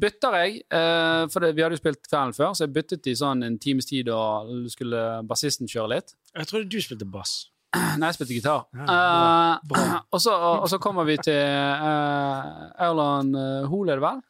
[0.00, 3.16] bytter jeg, eh, for det, vi hadde jo spilt kvelden før, så jeg byttet i
[3.18, 6.14] sånn en times tid, og skulle bassisten kjøre litt.
[6.36, 7.34] Jeg trodde du spilte bass.
[7.98, 8.66] Nei, jeg spilte gitar.
[8.76, 14.06] Ja, Eh, og, så, og, så kommer vi til uh, Aurland uh, Hoel, er det
[14.06, 14.22] vel?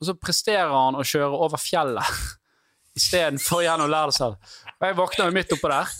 [0.00, 2.24] Og så presterer han å kjøre over fjellet
[2.98, 4.36] istedenfor gjennom Lærdal.
[4.74, 5.94] Og jeg våkner jo midt oppå der.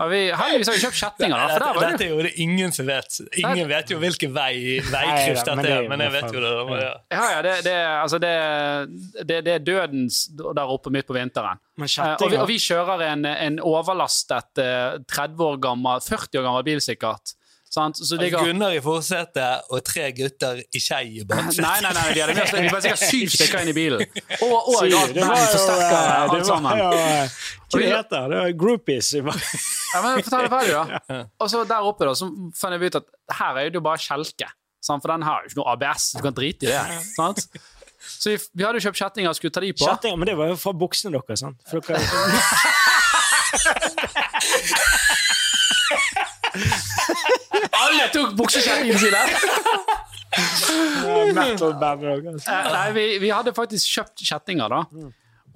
[0.00, 1.46] Og vi, heldigvis har vi kjøpt kjettinger, da.
[1.52, 3.18] Dette, der dette er jo det ingen som vet.
[3.42, 6.52] Ingen vet jo hvilken vei, veikryss dette er men jeg vet jo det.
[6.80, 6.92] Ja.
[7.12, 8.32] ja, ja, det, det, altså det,
[9.28, 11.60] det, det er dødens der oppe midt på vinteren.
[11.80, 16.40] Men Eh, og, vi, og vi kjører en, en overlastet eh, 30 år gammel, 40
[16.40, 17.34] år gammel bil, sikkert.
[17.70, 17.94] Sant?
[18.02, 21.62] Så det ligger Gunnar i forsetet og tre gutter i skei i baksetet.
[21.68, 24.02] Nei, nei, nei, de hadde med oss Vi var sikkert syv stykker inn i bilen.
[24.42, 24.96] Og, og Syv.
[24.98, 26.72] alt Det var band, jo, forsterkere, eh, alt det var sammen.
[26.80, 27.36] eh,
[27.70, 28.40] Hva det heter det?
[28.42, 29.12] var Groupies.
[29.14, 29.22] Ja,
[30.02, 31.20] men Fortell det ferdig, da.
[31.44, 32.26] Og så der oppe da, så
[32.58, 33.06] fant jeg ut at
[33.38, 34.50] her er det jo bare kjelke.
[34.82, 35.04] Sant?
[35.04, 36.08] For den har jo ikke noe ABS.
[36.18, 36.98] Du kan drite i det.
[37.14, 37.46] Sant?
[38.00, 39.84] Så vi, vi hadde jo kjøpt kjettinger og skulle ta de på.
[39.86, 41.44] Kjettinger, men det var jo fra buksene deres.
[41.46, 41.62] sant?
[41.70, 42.02] For dere
[47.90, 49.22] Alle tok buksekjettingene sine!
[52.46, 54.84] Eh, Nei, vi, vi hadde faktisk kjøpt kjettinger, da.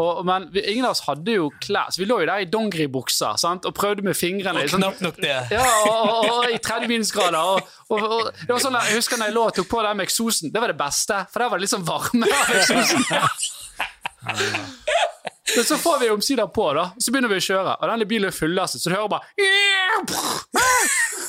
[0.02, 2.48] Og, men vi, ingen av oss hadde jo klær, så vi lå jo der i
[2.50, 4.64] dongeribukser og prøvde med fingrene.
[4.66, 5.36] Og sånn- knapt nok det.
[5.54, 7.38] Ja, og, og, og i 30 minusgrader.
[7.38, 7.60] Og,
[7.94, 10.08] og, og, det var sånn, jeg husker når jeg lå og tok på den med
[10.08, 10.50] eksosen.
[10.50, 13.06] Det var det beste, for der var det sånn varme av eksosen.
[15.56, 16.90] Men så får vi omsider på, da.
[16.98, 19.26] Så begynner vi å kjøre, og denne bilen er fullastet, så du hører bare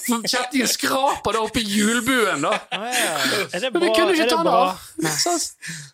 [0.06, 2.54] Kjettingen skraper da oppi hjulbuen, da.
[2.72, 4.86] Men vi kunne ikke ta den av.
[5.18, 5.34] Så,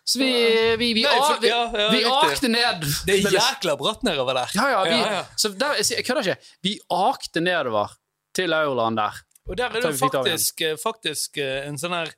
[0.04, 0.30] så vi,
[0.78, 1.06] vi, vi,
[1.40, 1.52] vi,
[1.96, 2.86] vi akte ned.
[3.08, 4.54] Det er jækla bratt nedover der.
[4.58, 5.22] Ja, ja.
[5.36, 6.52] Så der, jeg, kødder ikke.
[6.68, 7.96] Vi akte nedover
[8.36, 9.22] til Aurland der.
[9.48, 12.12] Og der er det faktisk, eh, faktisk eh, en sånn her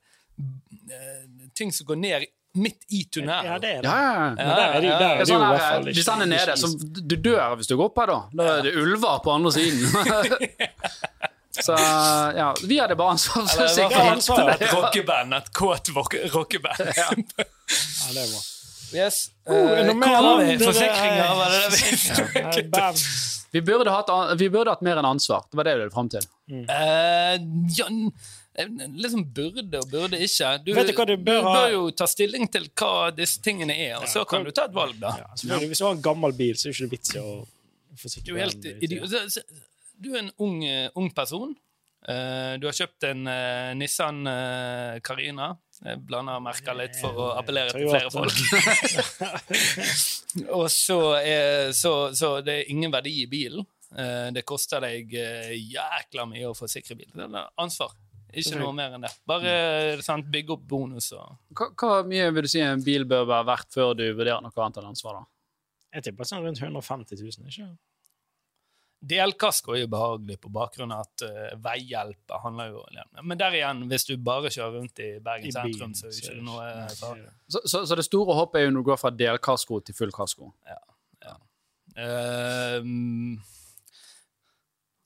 [0.92, 1.22] eh,
[1.56, 3.44] ting som går ned midt i tunnelen.
[3.48, 3.88] Ja, det er det.
[3.90, 4.00] Ja,
[4.38, 5.24] ja, ja.
[5.26, 6.70] Sånn i hvert fall hvis den er nede, så
[7.10, 8.18] du dør hvis du går opp her, da.
[8.40, 9.82] Da er det ulver på andre siden.
[11.66, 11.76] så
[12.36, 14.60] ja, vi hadde bare ansvar for sikkerhet.
[14.60, 15.34] et rockeband.
[15.38, 16.80] Et kåt rock- rockeband.
[16.98, 17.08] Ja,
[18.12, 18.42] det er bra.
[18.94, 19.16] Yes.
[19.48, 19.54] Uh,
[19.88, 20.52] noe mer hvor var vi?
[20.60, 22.90] det Forsikringer, var det det vi Ja.
[23.54, 25.44] Vi burde, hatt, vi burde hatt mer enn ansvar.
[25.50, 26.24] Det var det du ville fram til.
[26.50, 27.34] Eh,
[27.78, 28.12] ja, n- eh,
[28.54, 30.52] liksom burde og burde ikke.
[30.64, 34.06] Du, Vet du hva du bør jo ta stilling til hva disse tingene er, og
[34.08, 35.16] så kan du ta et valg, da.
[35.24, 35.58] Ja.
[35.64, 37.46] Hvis du har en gammel bil, så er det ikke vits i å
[37.94, 39.10] Du forsikre helt idiot.
[39.10, 39.46] Så- så-
[40.00, 41.54] Du er en ung, eh, ung person.
[42.06, 45.54] Uh, du har kjøpt en uh, Nissan uh, Carina.
[45.84, 48.34] Jeg blander merker litt for å appellere til flere folk.
[50.58, 53.64] og så, er, så, så det er ingen verdi i bilen.
[53.94, 57.06] Eh, det koster deg eh, jækla mye å forsikre bil.
[57.14, 57.92] Det er ansvar.
[58.40, 59.12] Ikke noe mer enn det.
[59.28, 59.54] Bare
[60.04, 63.48] sant, bygge opp bonus og Hva, hva mye vil du si en bil bør være
[63.52, 65.20] verdt før du vurderer noe annet enn ansvar?
[65.20, 65.26] da?
[65.94, 67.72] Jeg tipper sånn rundt 150 000, ikke
[69.04, 72.84] Delkasko er jo behagelig på bakgrunn av at uh, veihjelp handler jo
[73.20, 76.22] Men der igjen, hvis du bare kjører rundt i Bergen I sentrum, så er det
[76.22, 77.26] ikke det noe eh.
[77.44, 80.14] Så, så, så det store hoppet er jo når du går fra delkasko til full
[80.14, 80.48] kasko.
[82.00, 83.36] Ehm,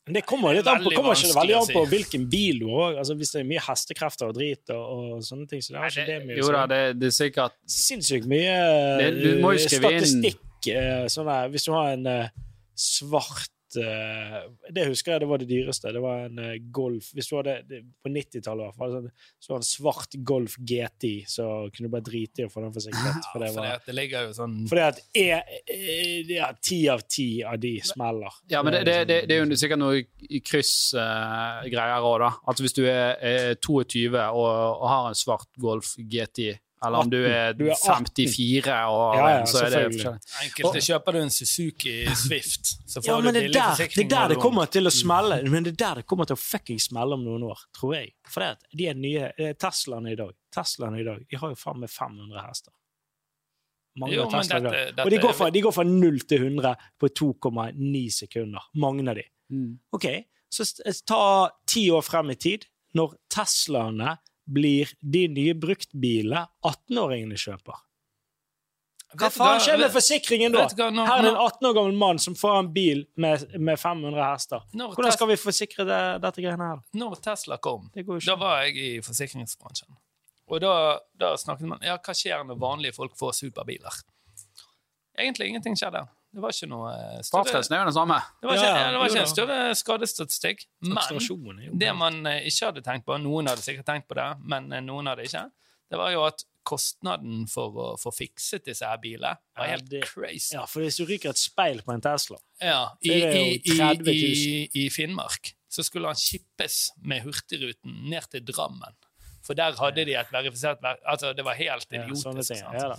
[0.09, 2.97] Men det kommer litt an på, kommer ikke veldig an på hvilken bil du har.
[3.03, 4.85] Altså, hvis det er mye hestekrefter og drit og,
[5.19, 7.57] og sånne ting, så det er ikke det mye Jo da, det, det er sikkert
[7.69, 8.57] Sinnssykt mye
[9.03, 9.13] Det-
[9.45, 10.71] eh, statistikk.
[10.73, 12.29] eh, Sånn der, hvis du har en eh,
[12.75, 15.93] svart Det husker jeg det var det dyreste.
[15.93, 17.57] Det var en eh, Golf Hvis du hadde
[18.03, 19.11] På 90-tallet, i hvert fall.
[19.39, 22.63] Så var det en svart Golf GT, så kunne du bare drite i å få
[22.65, 23.29] den forsikret.
[23.33, 26.51] For det var, ja, for det ligger jo sånn fordi at ti e- ja,
[26.95, 28.41] av ti av de smeller.
[28.53, 32.31] Ja, men det, det, liksom- det, det er jo sikkert noe kryssgreier òg, da.
[32.49, 34.49] Altså hvis du er, er 22 og,
[34.83, 36.55] og har en svart Golf GTI,
[36.87, 40.21] eller om du er, Du er 54 og Ja, ja, så er det forskjellig.
[40.45, 44.05] Enkelte kjøper du en Suzuki Swift, så får Ja, men du det billig der det,
[44.05, 45.41] er der det kommer til å smelle.
[45.51, 48.13] Men det er der det kommer til å fucking smelle om noen år, tror jeg.
[48.29, 51.59] For det at de er nye Teslaene i dag Teslaene i dag, de har jo
[51.61, 52.73] faen meg 500 hester.
[53.99, 54.73] Mange Jo, Tesla dag.
[54.73, 58.63] dette- Og de går, fra, de går fra 0 til 100 på 2,9 sekunder.
[58.77, 59.25] Mange av de.
[59.51, 59.79] Mm.
[59.93, 60.07] Ok,
[60.51, 60.65] så
[61.07, 64.19] ta ti år frem i tid, når Teslaene
[64.49, 67.85] blir de nye bruktbilene 18-åringene kjøper.
[69.19, 70.67] Hva faen skjer med forsikringen da?
[70.69, 73.47] hva, når- Her er det en 18 år gammel mann som får en bil med,
[73.57, 74.61] med 500 hester.
[74.75, 76.83] Hvordan skal vi forsikre det, dette greiene her?
[76.93, 79.97] Når Tesla kom, da var jeg i forsikringsbransjen.
[80.49, 80.75] Og da,
[81.17, 83.97] da snakket man ja, hva skjer når vanlige folk får superbiler.
[85.19, 86.05] Egentlig ingenting skjedde.
[86.29, 88.19] Det var ikke noe eh, større, Fartsgrensen er jo den samme.
[88.43, 90.67] det var ikke, Ja, ja, det var ikke en større skadestatistikk.
[90.85, 94.69] Men det man eh, ikke hadde tenkt på, noen hadde sikkert tenkt på det, men
[94.73, 95.47] eh, noen hadde ikke,
[95.89, 99.89] det var jo at kostnaden for å få fikset disse her bilene var Ja, helt
[99.89, 100.53] det- crazy.
[100.55, 103.45] Ja, for hvis du ryker et speil på en Tesla Ja, i, Det er jo
[103.47, 104.13] i, i, 30 000.
[104.13, 108.95] i, I Finnmark så skulle han shippes med Hurtigruten ned til Drammen.
[109.45, 112.27] For der hadde de et verifisert ver Altså, det var helt idiotisk.
[112.27, 112.61] ja, ting.
[112.61, 112.75] sant?
[112.77, 112.95] Ja,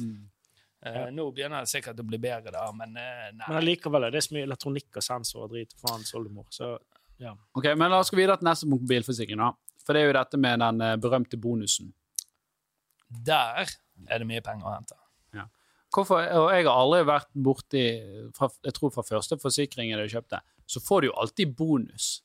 [0.86, 3.43] Eh, nå begynner det sikkert å bli bedre, da, men uh, nei.
[3.43, 5.75] Men allikevel er det så mye elektronikk og sensor og drit.
[5.82, 6.47] faen oldemor.
[6.55, 6.77] Så
[7.19, 7.34] ja.
[7.51, 9.41] Ok, men La oss gå videre til neste punkt på bilforsikring.
[9.41, 9.51] da.
[9.84, 11.91] For det er jo dette med den eh, berømte bonusen.
[13.09, 13.67] Der
[14.07, 14.95] er det mye penger å hente.
[15.36, 15.49] Ja.
[15.91, 17.84] Hvorfor, og Jeg har aldri vært borti
[18.38, 22.21] fra, Jeg tror fra første forsikringen du kjøpte, så får du jo alltid bonus.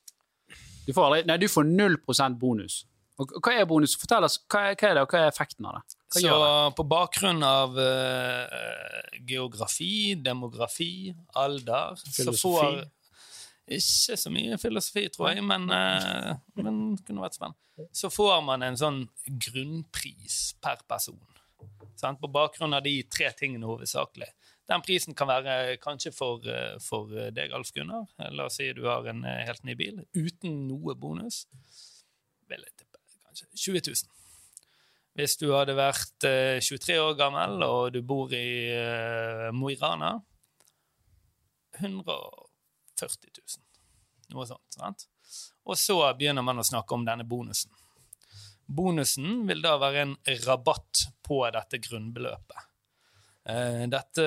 [0.86, 2.84] Du får, aldri, nei, du får 0% bonus.
[3.22, 3.94] Og hva er bonus?
[3.98, 5.98] Fortell oss, hva er, hva er det, og hva er effekten av det?
[6.14, 6.38] Hva Så
[6.78, 12.40] på bakgrunn av uh, geografi, demografi, alder, så Filosofi.
[12.42, 12.80] får
[13.78, 17.86] Ikke så mye filosofi, tror jeg, men, uh, men det kunne vært spennende.
[17.94, 19.00] Så får man en sånn
[19.46, 21.22] grunnpris per person.
[21.98, 22.18] Sant?
[22.20, 24.28] På bakgrunn av de tre tingene hovedsakelig.
[24.68, 28.06] Den prisen kan være kanskje for, eh, for deg, Alf Gunnar.
[28.32, 31.44] La oss si du har en helt ny bil uten noe bonus.
[32.48, 34.12] Vil jeg tippe kanskje 20 000.
[35.14, 39.78] Hvis du hadde vært eh, 23 år gammel og du bor i eh, Mo i
[39.78, 40.16] Rana
[41.78, 43.62] 140 000.
[44.35, 44.66] Noe sånt.
[44.74, 45.07] sant?
[45.64, 47.72] Og så begynner man å snakke om denne bonusen.
[48.64, 50.14] Bonusen vil da være en
[50.47, 52.70] rabatt på dette grunnbeløpet.
[53.45, 54.24] Eh, dette,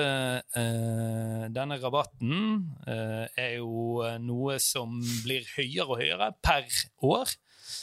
[0.54, 2.34] eh, denne rabatten
[2.86, 6.68] eh, er jo eh, noe som blir høyere og høyere per
[7.02, 7.34] år.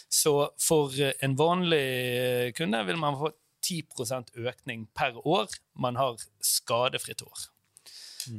[0.10, 3.32] Så for eh, en vanlig eh, kunde vil man få
[3.66, 5.50] 10% økning per år
[5.82, 7.46] man har skadefritt år.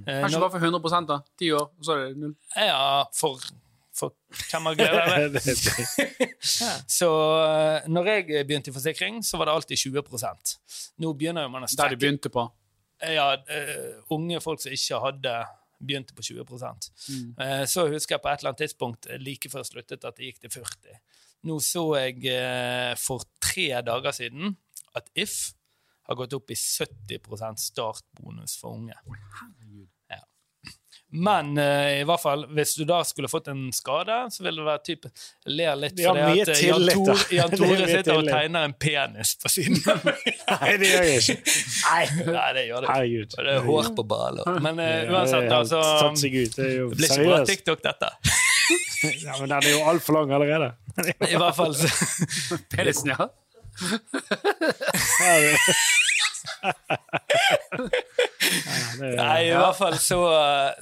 [0.07, 1.21] Eh, Kanskje bare for 100 da.
[1.39, 2.35] Ti år, og så er det null.
[2.57, 3.39] ja, for,
[3.95, 4.15] for
[4.51, 6.31] hvem har glede av det?
[6.91, 7.11] Så
[7.43, 10.03] eh, når jeg begynte i forsikring, så var det alltid 20
[11.03, 12.47] Nå begynner jo man å Der de strekke begynte på.
[13.03, 15.35] ja, uh, unge folk som ikke hadde
[15.79, 16.47] begynte på 20
[17.39, 20.31] Eh, Så husker jeg på et eller annet tidspunkt like før jeg sluttet at det
[20.31, 20.97] gikk til 40
[21.45, 24.57] Nå så jeg eh, for tre dager siden
[24.97, 25.53] at If
[26.07, 28.95] har gått opp i 70% startbonus for unge.
[30.11, 30.21] Ja.
[31.17, 34.67] Men eh, i hvert fall, hvis du da skulle fått en skade, så ville det
[34.67, 35.11] være type
[35.55, 37.15] ler litt De har fordi mye at eh, Jan tillit, da.
[37.15, 38.33] Tore, Jan Det er Tore mye sitter og tillit.
[38.35, 40.25] tegner en penis på siden av meg.
[40.53, 41.37] Nei, det gjør jeg ikke.
[41.87, 43.29] Nei, det gjør det ikke.
[43.39, 44.51] Og det er hår på baller.
[44.67, 46.59] Men eh, uansett, altså Tatt seg ut.
[46.59, 47.53] Det er jo Det blir ikke bra seriøst.
[47.55, 48.13] TikTok, dette.
[49.23, 50.73] Ja, men den er jo altfor lang allerede.
[51.33, 53.29] I hvert fall så Penisen, ja.
[59.01, 60.19] Nei, i hvert fall så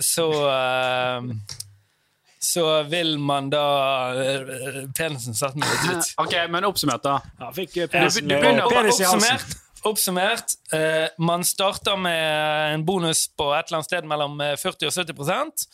[0.05, 1.29] Så, eh,
[2.45, 3.65] så vil man da
[4.21, 6.11] eh, Penisen satt meg litt ut.
[6.25, 7.19] Ok, men oppsummert, da.
[7.41, 8.69] Ja, fikk penisen, Du, du begynner.
[8.69, 9.57] Oppsummert,
[9.89, 14.89] oppsummert eh, man starter med en bonus på et eller annet sted mellom eh, 40
[14.89, 15.67] og 70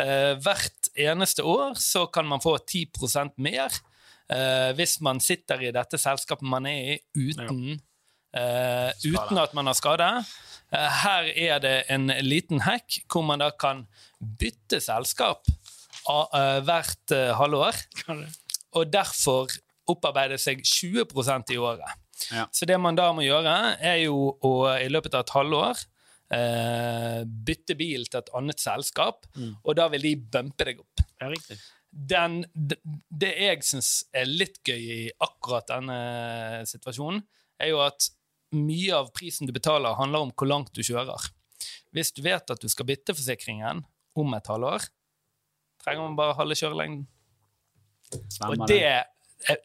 [0.00, 3.68] eh, Hvert eneste år så kan man få 10% mer
[4.32, 7.78] eh, hvis man sitter i dette selskapet man er i uten,
[8.36, 10.08] eh, uten at man har skade.
[10.72, 13.86] Eh, her er det en liten hack hvor man da kan
[14.18, 15.48] bytte selskap
[16.08, 17.80] av, eh, hvert eh, halvår.
[18.76, 19.48] Og derfor
[19.88, 21.96] opparbeide seg 20% i året.
[22.34, 22.48] Ja.
[22.52, 25.82] Så det man da må gjøre, er jo å i løpet av et halvår
[26.34, 29.28] eh, bytte bil til et annet selskap,
[29.62, 31.04] og da vil de bumpe deg opp.
[31.20, 31.58] Ja, riktig.
[31.88, 32.76] Den, det,
[33.08, 35.98] det jeg syns er litt gøy i akkurat denne
[36.68, 37.22] situasjonen,
[37.58, 38.10] er jo at
[38.54, 41.30] mye av prisen du betaler, handler om hvor langt du kjører.
[41.96, 43.82] Hvis du vet at du skal bytte forsikringen
[44.18, 44.84] om et halvår,
[45.82, 47.06] trenger man bare halve kjørelengden.
[48.46, 48.84] Og det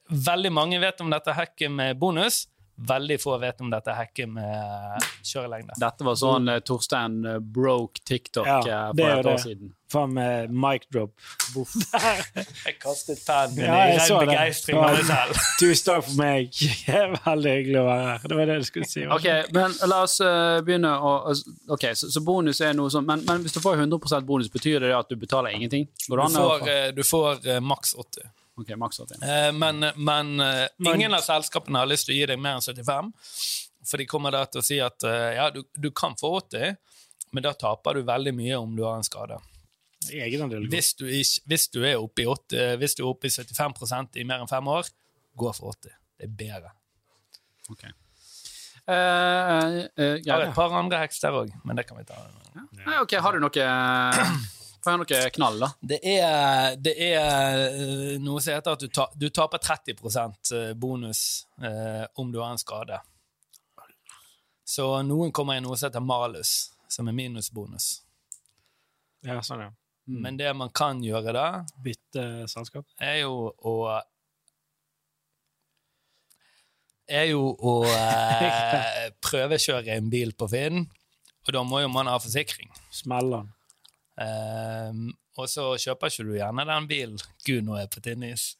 [0.09, 2.47] Veldig mange vet om dette hacket med bonus.
[2.89, 5.75] Veldig få vet om dette hacket med kjørelengde.
[5.77, 9.43] Dette var sånn eh, Torstein eh, broke TikTok Ja, eh, det for et år det.
[9.43, 9.69] siden.
[9.93, 11.13] Faen med mic drop.
[12.65, 14.19] Jeg kastet pennen min Ja, i ren det.
[14.25, 15.37] begeistring av meg selv.
[15.61, 16.61] Tusen takk for meg.
[17.29, 18.25] Veldig hyggelig å være her.
[18.33, 19.05] Det var det du skulle si.
[19.19, 21.15] Ok, men la oss eh, begynne å
[21.77, 24.81] Ok, så, så bonus er noe sånn men, men hvis du får 100 bonus, betyr
[24.87, 25.85] det at du betaler ingenting?
[26.09, 26.41] Går det Du an?
[26.41, 28.31] får, eh, du får eh, maks 80.
[28.55, 29.23] Ok, maks 80.
[29.23, 32.65] Eh, Men, men eh, ingen av selskapene har lyst til å gi deg mer enn
[32.65, 33.09] 75.
[33.89, 36.77] For de kommer da til å si at eh, ja, du, du kan få 80,
[37.33, 39.39] men da taper du veldig mye om du har en skade.
[40.11, 40.67] Egenandel.
[40.71, 44.19] Hvis du, ikke, hvis du er oppe i, 80, hvis du er oppe i 75%
[44.21, 44.89] i mer enn fem år,
[45.39, 45.97] gå for 80.
[46.19, 46.73] Det er bedre.
[47.71, 47.85] Ok.
[48.83, 52.03] Uh, uh, eh, Jeg har et par andre heks der òg, men det kan vi
[52.07, 52.19] ta.
[52.83, 53.69] Nei, ok, har du noe
[54.83, 55.69] Får høre noe knall, da?
[55.79, 61.21] Det er, det er eh, noe som heter at du, ta, du taper 30% bonus
[61.63, 62.99] eh, om du har en skade.
[64.67, 68.01] Så noen kommer i noe som heter malus, som er minusbonus.
[69.23, 69.71] Ja, sånn, ja.
[70.03, 71.45] Men det man kan gjøre da,
[71.79, 72.83] Bytte selskap.
[72.99, 73.75] er jo å
[77.07, 80.85] Er jo å eh, prøvekjøre en bil på Finn,
[81.43, 82.71] og da må jo man ha forsikring.
[82.91, 83.51] Smeller den.
[84.21, 85.07] Ehm,
[85.41, 88.53] og så kjøper ikke du gjerne den bilen Gud, er på tynn is.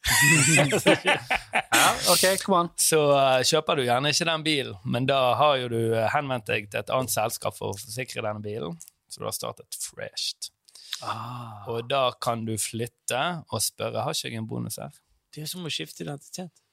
[1.74, 2.38] Ja, okay.
[2.80, 6.46] Så uh, kjøper du gjerne ikke den bilen, men da har jo du eh, henvendt
[6.48, 8.78] deg til et annet selskap for å forsikre denne bilen,
[9.10, 10.48] så du har startet fresht.
[11.04, 11.66] Ah.
[11.68, 14.96] Og da kan du flytte og spørre har ikke jeg en bonus her.
[15.34, 16.64] Det er som å skifte identitet.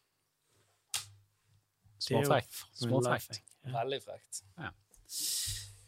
[2.01, 2.63] Småfrekt.
[2.86, 3.41] Småfrekt.
[3.65, 3.75] Ja.
[3.82, 4.45] Veldig frekt.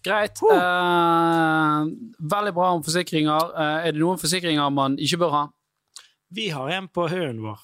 [0.04, 0.40] Greit.
[0.44, 1.88] Uh,
[2.20, 3.54] veldig bra om forsikringer.
[3.56, 5.44] Uh, er det noen forsikringer man ikke bør ha?
[6.34, 7.62] Vi har en på hunden vår.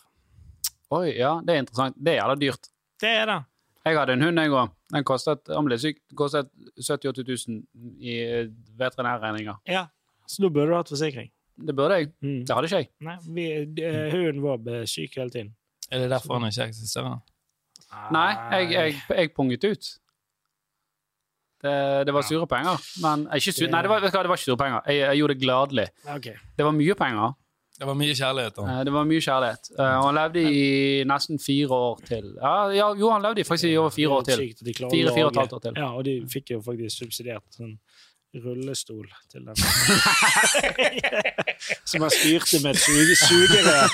[0.95, 1.97] Oi, ja, det er interessant.
[1.99, 2.69] Det er jævla dyrt.
[3.01, 3.39] Det er det.
[3.85, 4.71] Jeg hadde en hund, jeg òg.
[4.93, 9.59] Den kostet, han ble syk, kostet 70 000-80 000 i eh, veterinærregninger.
[9.69, 9.85] Ja.
[10.29, 11.29] Så da burde du hatt forsikring.
[11.67, 12.11] Det burde jeg.
[12.21, 12.41] Mm.
[12.47, 12.89] Det hadde ikke jeg.
[13.05, 13.45] Nei, vi,
[14.13, 15.53] hunden vår ble syk hele tiden.
[15.89, 17.19] Er det derfor han ikke eksisterer?
[18.13, 19.89] Nei, jeg, jeg, jeg punget ut.
[21.61, 22.79] Det, det var sure penger.
[23.03, 24.79] Men eh, ikke sure, Nei, det var, det var ikke sure penger.
[24.87, 25.87] Jeg, jeg gjorde det gladelig.
[26.15, 26.33] Okay.
[26.57, 27.33] Det var mye penger.
[27.79, 28.55] Det var mye kjærlighet.
[28.55, 28.63] da.
[28.71, 29.69] Eh, Det var mye kjærlighet.
[29.79, 32.25] Eh, Og han levde i nesten fire år til.
[32.41, 32.55] Ja,
[32.99, 34.39] jo, han levde faktisk i over fire år til.
[34.39, 35.73] Å Fire, fire og et halvt år til.
[35.83, 37.77] Ja, og de fikk jo faktisk subsidiert sånn
[38.43, 39.55] rullestol til den.
[41.89, 43.87] Som han styrte med et suge, sugerør.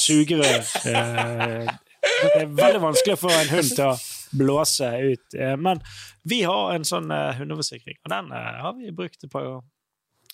[0.00, 0.62] Sugerør.
[2.20, 3.92] Det er veldig vanskelig for en hund til å
[4.32, 5.34] blåse ut.
[5.34, 5.80] Eh, Men
[6.24, 9.62] vi har en sånn eh, hundeforsikring, og den eh, har vi brukt et par ganger.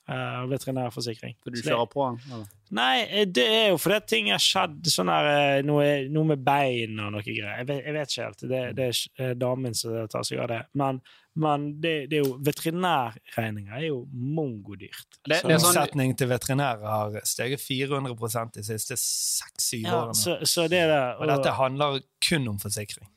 [0.08, 1.32] Eh, veterinærforsikring.
[1.42, 2.18] For du kjører på den?
[2.30, 2.50] eller?
[2.78, 7.10] Nei, det er jo fordi ting har skjedd sånn her noe, noe med bein og
[7.16, 7.56] noe greier.
[7.58, 8.44] Jeg vet, jeg vet ikke helt.
[8.52, 8.86] Det, det
[9.26, 10.60] er damen som tar seg av det.
[10.78, 11.00] Men,
[11.42, 15.18] men det, det er jo veterinærregninger er jo mongodyrt.
[15.26, 20.14] Det- Så- det sånn- Omsetning til veterinærer har steget 400 de siste seks-syv ja, årene.
[20.14, 21.02] så, så det er det.
[21.18, 23.08] Og dette handler kun om forsikring.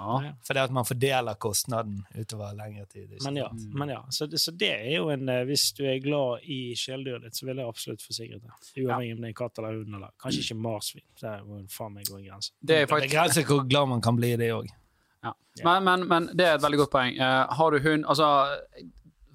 [0.00, 0.32] Ja.
[0.46, 3.12] Fordi at man fordeler kostnaden utover lengre tid.
[3.24, 3.48] Men ja.
[3.52, 6.60] Men ja så, det, så det er jo en eh, Hvis du er glad i
[6.78, 8.70] kjæledyret ditt, så vil jeg absolutt forsikre deg.
[8.84, 9.98] Uavhengig om det er en katt eller hund.
[9.98, 11.04] eller Kanskje ikke marsvin.
[11.20, 12.54] Det er jo faen meg gå en grense.
[12.60, 14.72] Det er Det faktisk grenser hvor glad man kan bli i det òg.
[15.20, 15.34] Ja.
[15.64, 17.20] Men, men, men det er et veldig godt poeng.
[17.20, 18.30] Uh, har du hund Altså,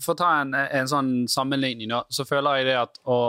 [0.01, 3.19] for å ta en, en sånn sammenligning, da, så føler jeg det at å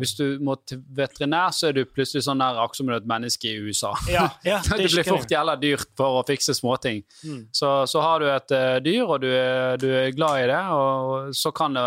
[0.00, 2.98] Hvis du må til veterinær, så er du plutselig sånn der akkurat som du er
[2.98, 3.92] et menneske i USA.
[4.10, 7.04] Ja, ja, det blir fort jævla dyrt for å fikse småting.
[7.22, 7.44] Mm.
[7.54, 10.60] Så, så har du et uh, dyr, og du er, du er glad i det,
[10.74, 11.86] og så kan det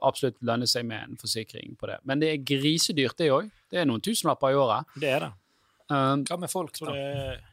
[0.00, 2.00] absolutt lønne seg med en forsikring på det.
[2.08, 3.52] Men det er grisedyrt, det òg.
[3.72, 4.98] Det er noen tusenlapper i året.
[5.00, 5.32] Det er det.
[5.92, 6.92] Um, Hva med folk, da?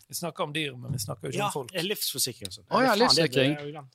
[0.09, 1.73] Vi snakker om dyr, men vi snakker jo ikke ja, om folk.
[1.75, 2.53] livsforsikring.
[2.55, 3.57] Å oh, ja, livsforsikring.
[3.59, 3.87] det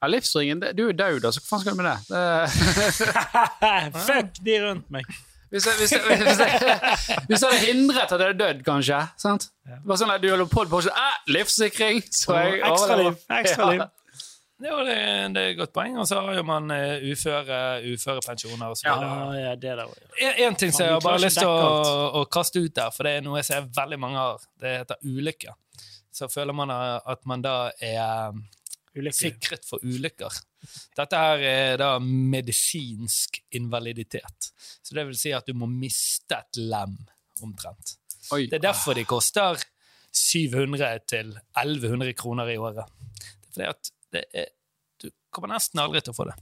[0.00, 1.98] ja, livsringen, det, du er død, da, så hva faen skal du med det?
[2.10, 5.08] det Fuck de rundt meg.
[5.50, 9.02] Hvis, jeg, hvis, jeg, hvis, jeg, hvis jeg hadde hindret at jeg hadde dødd, kanskje.
[9.20, 9.50] sant?
[9.86, 13.20] Bare sånn at Du holder på på ah, livsforsikring, så jeg Ekstraliv.
[13.40, 13.84] Ekstra liv.
[14.64, 14.96] Ja, det,
[15.36, 15.98] det er et godt poeng.
[16.00, 17.58] Og så har jo man uh, uføre,
[17.92, 19.40] uførepensjoner og så videre.
[19.42, 19.82] ja, det der
[20.22, 20.32] ja.
[20.46, 23.18] En, ting som jeg har bare lyst til å, å kaste ut der, for det
[23.18, 24.46] er noe jeg ser veldig mange har.
[24.62, 25.58] Det heter ulykker.
[26.16, 28.32] Så føler man at man da er
[28.96, 29.14] Ulykkelig.
[29.14, 30.40] sikret for ulykker.
[30.96, 34.50] Dette her er da medisinsk invaliditet.
[34.82, 36.96] Så det vil si at du må miste et lem,
[37.44, 37.96] omtrent.
[38.32, 38.46] Oi.
[38.48, 39.60] Det er derfor de koster
[40.16, 42.88] 700 til 1100 kroner i året.
[43.20, 44.52] Det er fordi at det er,
[45.02, 46.36] du kommer nesten aldri til å få det.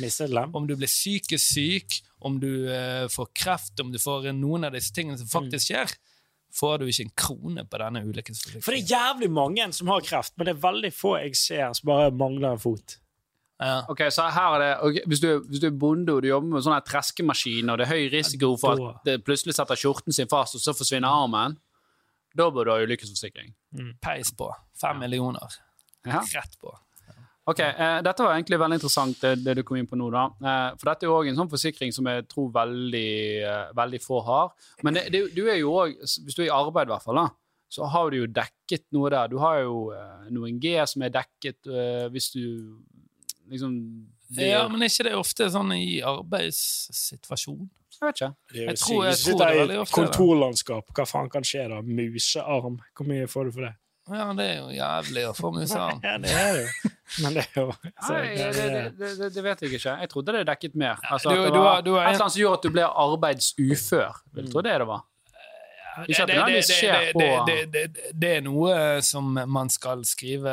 [0.00, 0.54] Mistet et lem.
[0.56, 4.76] Om du blir psykisk syk, om du eh, får kreft, om du får noen av
[4.76, 5.94] disse tingene som faktisk skjer,
[6.54, 8.64] får du ikke en krone på denne ulykkesforsikringen.
[8.64, 11.72] For det er jævlig mange som har kreft, men det er veldig få jeg ser
[11.78, 12.96] som bare mangler en fot.
[13.60, 13.82] Ja.
[13.92, 16.54] Ok, så her er det, okay, hvis, du, hvis du er bonde og du jobber
[16.54, 20.16] med sånn her treskemaskin, og det er høy risiko for at det plutselig setter skjorten
[20.16, 21.58] sin fast, og så forsvinner armen,
[22.36, 23.52] da bør du ha ulykkesforsikring.
[24.00, 24.48] Peis på.
[24.80, 25.60] Fem millioner.
[26.08, 26.22] Ja.
[26.24, 26.72] Rett på.
[27.50, 30.10] Ok, eh, Dette var egentlig veldig interessant, det, det du kom inn på nå.
[30.14, 30.26] da.
[30.40, 33.10] Eh, for dette er jo også en sånn forsikring som jeg tror veldig,
[33.48, 34.52] eh, veldig få har.
[34.86, 37.20] Men det, det, du er jo også, hvis du er i arbeid, i hvert fall,
[37.22, 37.28] da,
[37.70, 39.28] så har du jo dekket noe der.
[39.30, 42.42] Du har jo eh, noen G som er dekket eh, hvis du
[43.50, 43.76] liksom
[44.38, 47.68] Ja, men er ikke det ofte sånn i arbeidssituasjon?
[48.00, 48.28] Jeg vet ikke.
[48.52, 49.04] Det er jo Jeg tror- sykt.
[49.04, 51.68] jeg Hvis du tror det er sitter veldig i ofte kontorlandskap, hva faen kan skje
[51.72, 51.80] da?
[51.82, 52.78] Musearm.
[52.96, 53.74] Hvor mye får du for det?
[54.10, 56.00] Ja, det er jo jævlig å få musearm.
[56.06, 56.90] Ja, det er det jo.
[57.22, 59.94] Men det er jo altså, Nei, det, det, det, det, vet jeg ikke.
[60.04, 61.00] Jeg trodde det dekket mer.
[61.10, 62.84] Altså, du- at det var du, du et eller annet som gjorde at du ble
[63.04, 64.20] arbeidsufør.
[64.38, 65.06] Vil tro det det var.
[66.06, 70.04] Ikke at det det, skjer på det, det, det, det er noe som man skal
[70.08, 70.52] skrive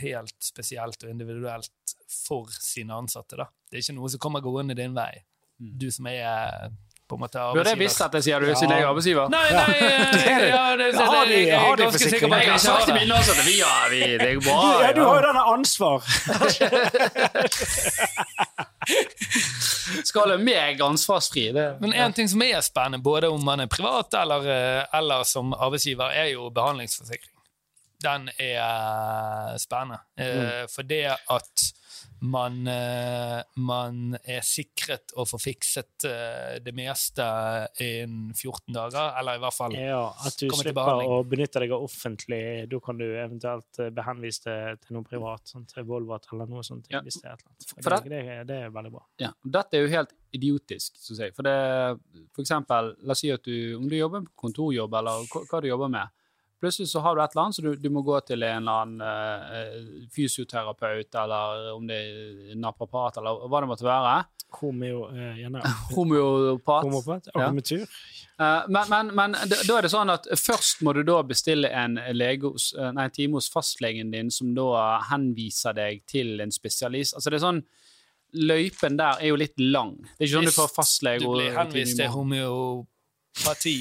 [0.00, 3.38] helt spesielt og individuelt for sine ansatte.
[3.38, 3.46] Da.
[3.70, 5.12] Det er ikke noe som kommer gående din vei.
[5.60, 6.70] Du som er eh,
[7.10, 7.82] på en måte Burde jeg arbeidsgiver.
[7.82, 9.26] visst dette, sier du, siden jeg er arbeidsgiver?
[9.34, 12.34] Nei, nei, eh, ja, det, det, Har de- jeg er har de ganske sikker på
[12.34, 14.58] at Jeg jeg har sagt til mine også at vi har vi, det går bra.
[14.84, 15.98] ja, du har jo denne ansvar!
[20.04, 21.48] Skal ha meg ansvarsfri?
[21.54, 21.66] Det.
[21.82, 25.52] Men en ting som er spennende, både om man er privat eller, eh, eller som
[25.54, 27.34] arbeidsgiver, er jo behandlingsforsikring.
[28.00, 30.00] Den er eh, spennende.
[30.18, 30.68] mm.
[30.72, 31.66] For det at
[32.20, 37.24] man, eh, man er sikret å få fikset eh, det meste
[37.80, 41.86] innen 14 dager, eller i hvert fall Ja, at du slipper å benytte deg av
[41.86, 42.42] offentlig.
[42.70, 46.64] Da kan du eventuelt eh, henvise det til noe privat, sånn til Volvat eller noe
[46.66, 46.90] sånt.
[46.92, 47.02] Ja.
[47.06, 47.74] Hvis det er et eller annet.
[47.80, 49.04] For det, det, det er veldig bra.
[49.22, 51.36] Ja, dette er jo helt idiotisk, synes jeg.
[51.36, 51.56] For det,
[52.36, 55.62] for eksempel, la oss si at du, om du jobber på kontorjobb, eller hva, hva
[55.64, 56.16] du jobber med,
[56.60, 58.82] plutselig så har du et eller annet, så du, du må gå til en eller
[58.84, 64.20] annen uh, fysioterapeut, eller om det er naprapat, eller hva det måtte være.
[64.50, 65.62] Homeo, eh, gjerne
[65.96, 66.82] Homeopat.
[66.82, 67.46] homopat, Ja.
[68.40, 71.98] Eh, men men, men da er det sånn at først må du da bestille en,
[72.16, 76.52] lege hos, eh, nei, en time hos fastlegen din, som da henviser deg til en
[76.54, 77.14] spesialist.
[77.14, 77.62] Altså det er sånn,
[78.30, 79.96] Løypen der er jo litt lang.
[80.14, 83.76] Det er ikke sånn du får fastlege du blir henvist til homeopati,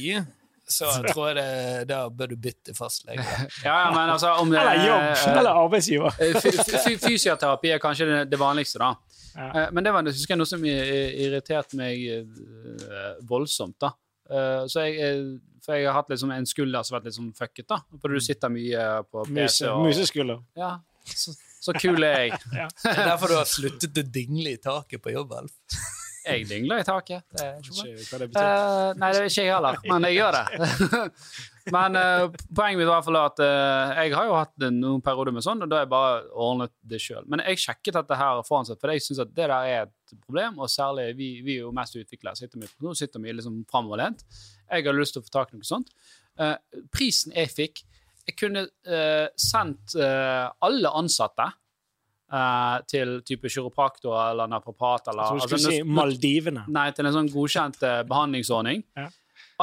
[0.69, 3.23] så tror jeg det, da bør du bytte fastlege.
[3.65, 5.05] Ja, ja, men altså om det, Eller jobb!
[5.09, 6.19] eh, Eller arbeidsgiver.
[6.21, 6.53] eh, fy-
[6.85, 8.93] fy- Fysioterapi er kanskje det, det vanligste, da.
[9.35, 9.49] Ja.
[9.63, 13.77] Eh, Men det var det, husker jeg, noe som irriterte meg eh, voldsomt.
[13.81, 13.91] da.
[14.29, 15.25] Eh, Så jeg, eh,
[15.65, 17.67] for jeg har hatt liksom en skulder som har vært litt sånn fucket.
[17.67, 17.81] da.
[18.01, 19.35] For du sitter mye på PC.
[19.41, 20.39] Muse, og, museskulder.
[20.57, 22.39] Ja, så, så kul er jeg.
[22.53, 25.51] Det er derfor du har sluttet å dingle i taket på jobb, Alf.
[26.29, 27.23] Jeg dingler i taket.
[27.33, 28.49] Det er ikke hva det betyr.
[28.49, 30.99] Uh, nei, det er ikke jeg heller, men jeg gjør det.
[31.75, 35.03] men uh, poenget mitt var i hvert fall at uh, jeg har jo hatt noen
[35.05, 37.27] perioder med sånn, og da har jeg bare ordnet det sjøl.
[37.31, 40.17] Men jeg sjekket dette her foran seg, for jeg syns at det der er et
[40.25, 43.37] problem, og særlig vi, vi er jo mest utvikla, sitter mye på kontor, sitter mye
[43.39, 44.25] liksom framoverlent.
[44.69, 45.93] Jeg har lyst til å få tak i noe sånt.
[46.93, 47.81] Prisen jeg fikk
[48.29, 48.61] Jeg kunne
[49.35, 51.49] sendt alle ansatte
[52.31, 56.65] eh, til type kiropraktor eller naprapat eller Så du altså, si Maldivene.
[56.67, 58.85] Nei, til en sånn godkjent eh, behandlingsordning.
[58.97, 59.09] Ja.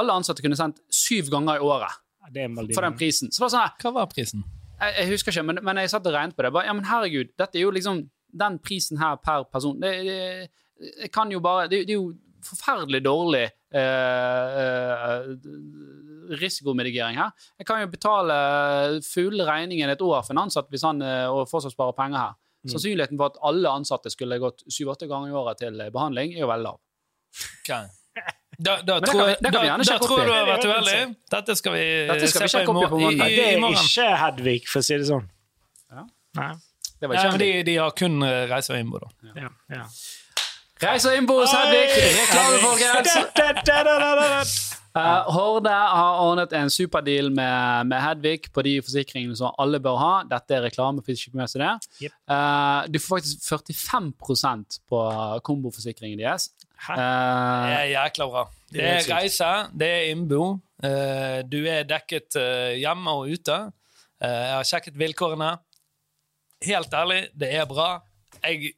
[0.01, 3.33] Alle ansatte kunne sendt syv ganger i året Ja, Det er for den prisen.
[3.33, 4.45] Så det var sånn Hva var prisen?
[4.81, 6.53] jeg, jeg husker ikke, men, men jeg satt og regnet på det.
[6.53, 8.05] Bare, ja, men herregud, dette er jo liksom
[8.37, 9.79] den prisen her per person.
[9.81, 10.21] Det, det,
[11.07, 12.13] jeg kan jo bare, det, det er jo
[12.47, 13.45] forferdelig dårlig
[13.75, 15.31] eh, eh,
[16.41, 17.33] risikomitigering her.
[17.59, 18.37] Jeg kan jo betale
[19.07, 22.37] full regningen et år for en ansatt hvis han eh, fortsatt sparer penger her.
[22.67, 22.73] Mm.
[22.75, 26.51] Sannsynligheten for at alle ansatte skulle gått syv-åtte ganger i året til behandling, er jo
[26.51, 26.79] veldig lav.
[27.63, 27.87] Okay.
[28.59, 31.01] Da, da, det tror, kan da, da opp tror du har vært uheldig.
[31.35, 33.29] Dette skal vi, Dette skal vi sjekke opp i på mandag.
[33.29, 35.27] Det er ikke Hedvig, for å si det sånn.
[35.93, 36.07] Ja.
[36.41, 36.49] Nei.
[36.97, 39.09] Det var ikke men de, de har kun eh, reise og innbo, da.
[39.37, 39.85] Ja, ja.
[40.87, 41.93] Reise og innbo hos Hedvig!
[42.23, 43.13] Reklame, folkens!
[44.97, 49.97] Eh, Horde har ordnet en superdeal med, med Hedvig på de forsikringene som alle bør
[50.01, 50.13] ha.
[50.31, 51.73] Dette er reklame, for ikke med seg det.
[52.07, 52.15] Yep.
[52.33, 55.01] Uh, du får faktisk 45% på
[55.45, 56.49] komboforsikringen deres.
[56.87, 56.95] Hæ?
[56.97, 58.47] Det Eh, er jækla bra.
[58.73, 60.41] Det Det er reise, det er innbo.
[60.85, 63.61] Uh, Du er dekket eh, hjemme og ute.
[64.21, 65.59] Eh, Jeg har sjekket vilkårene.
[66.65, 68.01] Helt ærlig, det er bra.
[68.43, 68.73] Jeg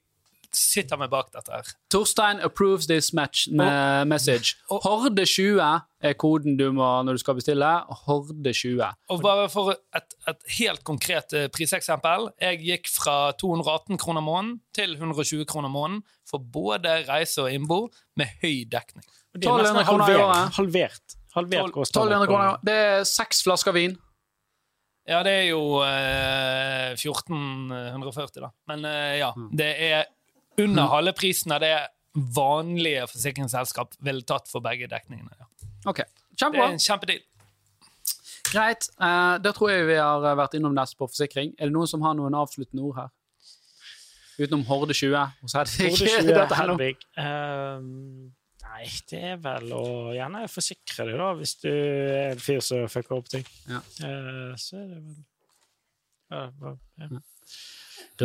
[0.54, 1.66] sitter med bak dette her.
[1.90, 4.54] Torstein approves this match med message.
[4.70, 5.60] og- Horde20
[6.00, 7.70] er koden du må når du skal bestille.
[8.06, 8.92] Horde20.
[9.10, 12.28] Og bare for et, et helt konkret eh, priseksempel.
[12.40, 17.88] Jeg gikk fra 218 kroner måneden til 120 kroner måneden for både reise og innbo
[18.16, 19.04] med høy dekning.
[19.34, 20.26] Det er nesten 1200 kroner i halvert.
[20.26, 20.54] året.
[20.56, 21.16] Halvert.
[21.34, 22.02] Halvert kostnad.
[22.08, 22.56] 1200 kroner.
[22.64, 23.98] Det er seks flasker vin.
[25.08, 28.50] Ja, det er jo eh, 1440, da.
[28.68, 30.04] Men eh, ja, det er
[30.58, 31.74] under halve prisen av det
[32.34, 35.30] vanlige forsikringsselskap ville tatt for begge dekningene.
[35.38, 35.46] Ja.
[35.86, 36.02] Ok,
[36.38, 37.22] Det er en kjempedeal.
[38.48, 38.88] Greit.
[38.96, 41.52] Uh, da tror jeg vi har eh, vært innom nest på forsikring.
[41.58, 43.10] Er det noen som har noen avsluttende ord her?
[44.38, 45.90] Utenom Horde 20 hos Hedvig.
[45.92, 47.06] Horde 20, Dette er noe- Hedvig.
[47.20, 47.88] Ehm,
[48.64, 49.84] nei, det er vel å
[50.16, 53.44] gjerne forsikre deg, da, hvis du er en fyr som fucker opp ting.
[53.68, 53.82] Ja.
[54.00, 55.18] Uh, så er det vel
[56.32, 57.10] uh, ja.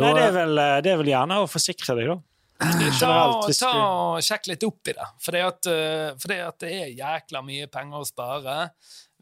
[0.02, 2.16] Nei, det er, vel, eh, det er vel gjerne å forsikre deg, da.
[2.64, 5.06] Ta, Generelt, hvis ta og Sjekk litt opp i det.
[5.20, 8.70] For det, at, eh, for det at det er jækla mye penger å spare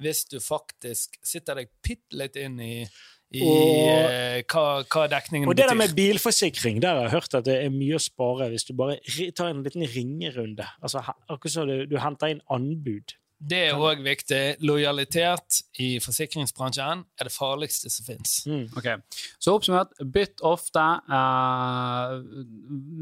[0.03, 2.87] hvis du faktisk sitter deg bitte litt inn i,
[3.33, 7.35] i Og- eh, hva, hva dekningen Og det der med bilforsikring, der har jeg hørt
[7.41, 8.99] at det er mye å spare hvis du bare
[9.33, 10.67] tar en liten ringerunde.
[10.83, 11.01] Altså,
[11.31, 13.15] Akkurat som du, du henter inn anbud.
[13.43, 14.41] Det er òg viktig.
[14.63, 18.35] Lojalitet i forsikringsbransjen er det farligste som fins.
[18.47, 18.69] Mm.
[18.79, 19.01] Okay.
[19.43, 20.85] Så oppsummert, bytt ofte.
[21.11, 22.23] Uh,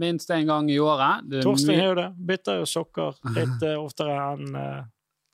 [0.00, 1.28] minst én gang i året.
[1.44, 2.08] Torstein har jo det.
[2.32, 4.80] Bytter jo sokker litt uh, oftere enn eh,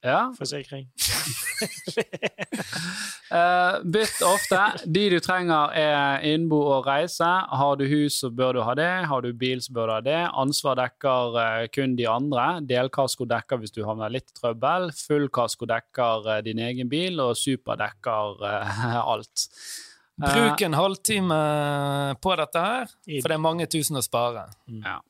[0.07, 0.21] ja.
[0.39, 0.87] forsikring.
[3.33, 4.61] uh, bytt ofte.
[4.87, 7.27] De du trenger, er innbo og reise.
[7.27, 8.91] Har du hus, så bør du ha det.
[9.11, 10.21] Har du bil, så bør du ha det.
[10.45, 12.47] Ansvar dekker uh, kun de andre.
[12.69, 14.93] Delkasko dekker hvis du havner litt i trøbbel.
[15.07, 18.47] Full kasko dekker uh, din egen bil, og super dekker
[19.13, 19.49] alt.
[20.17, 21.37] Bruk en halvtime
[22.25, 22.89] på dette her,
[23.19, 24.47] for det er mange tusen å spare.
[24.81, 25.03] ja.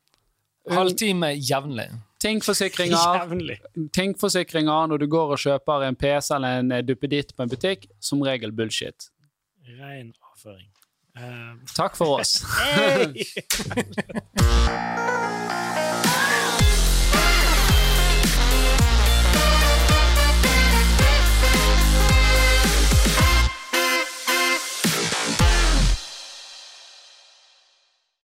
[0.70, 1.90] Halvtime jevnlig.
[2.96, 3.58] Jævlig.
[3.92, 7.86] Tingforsikringer når du går og kjøper en PC eller en eh, duppeditt på en butikk,
[8.00, 9.10] som regel bullshit.
[9.80, 10.68] Ren avføring.
[11.16, 12.42] Eh, Takk for oss.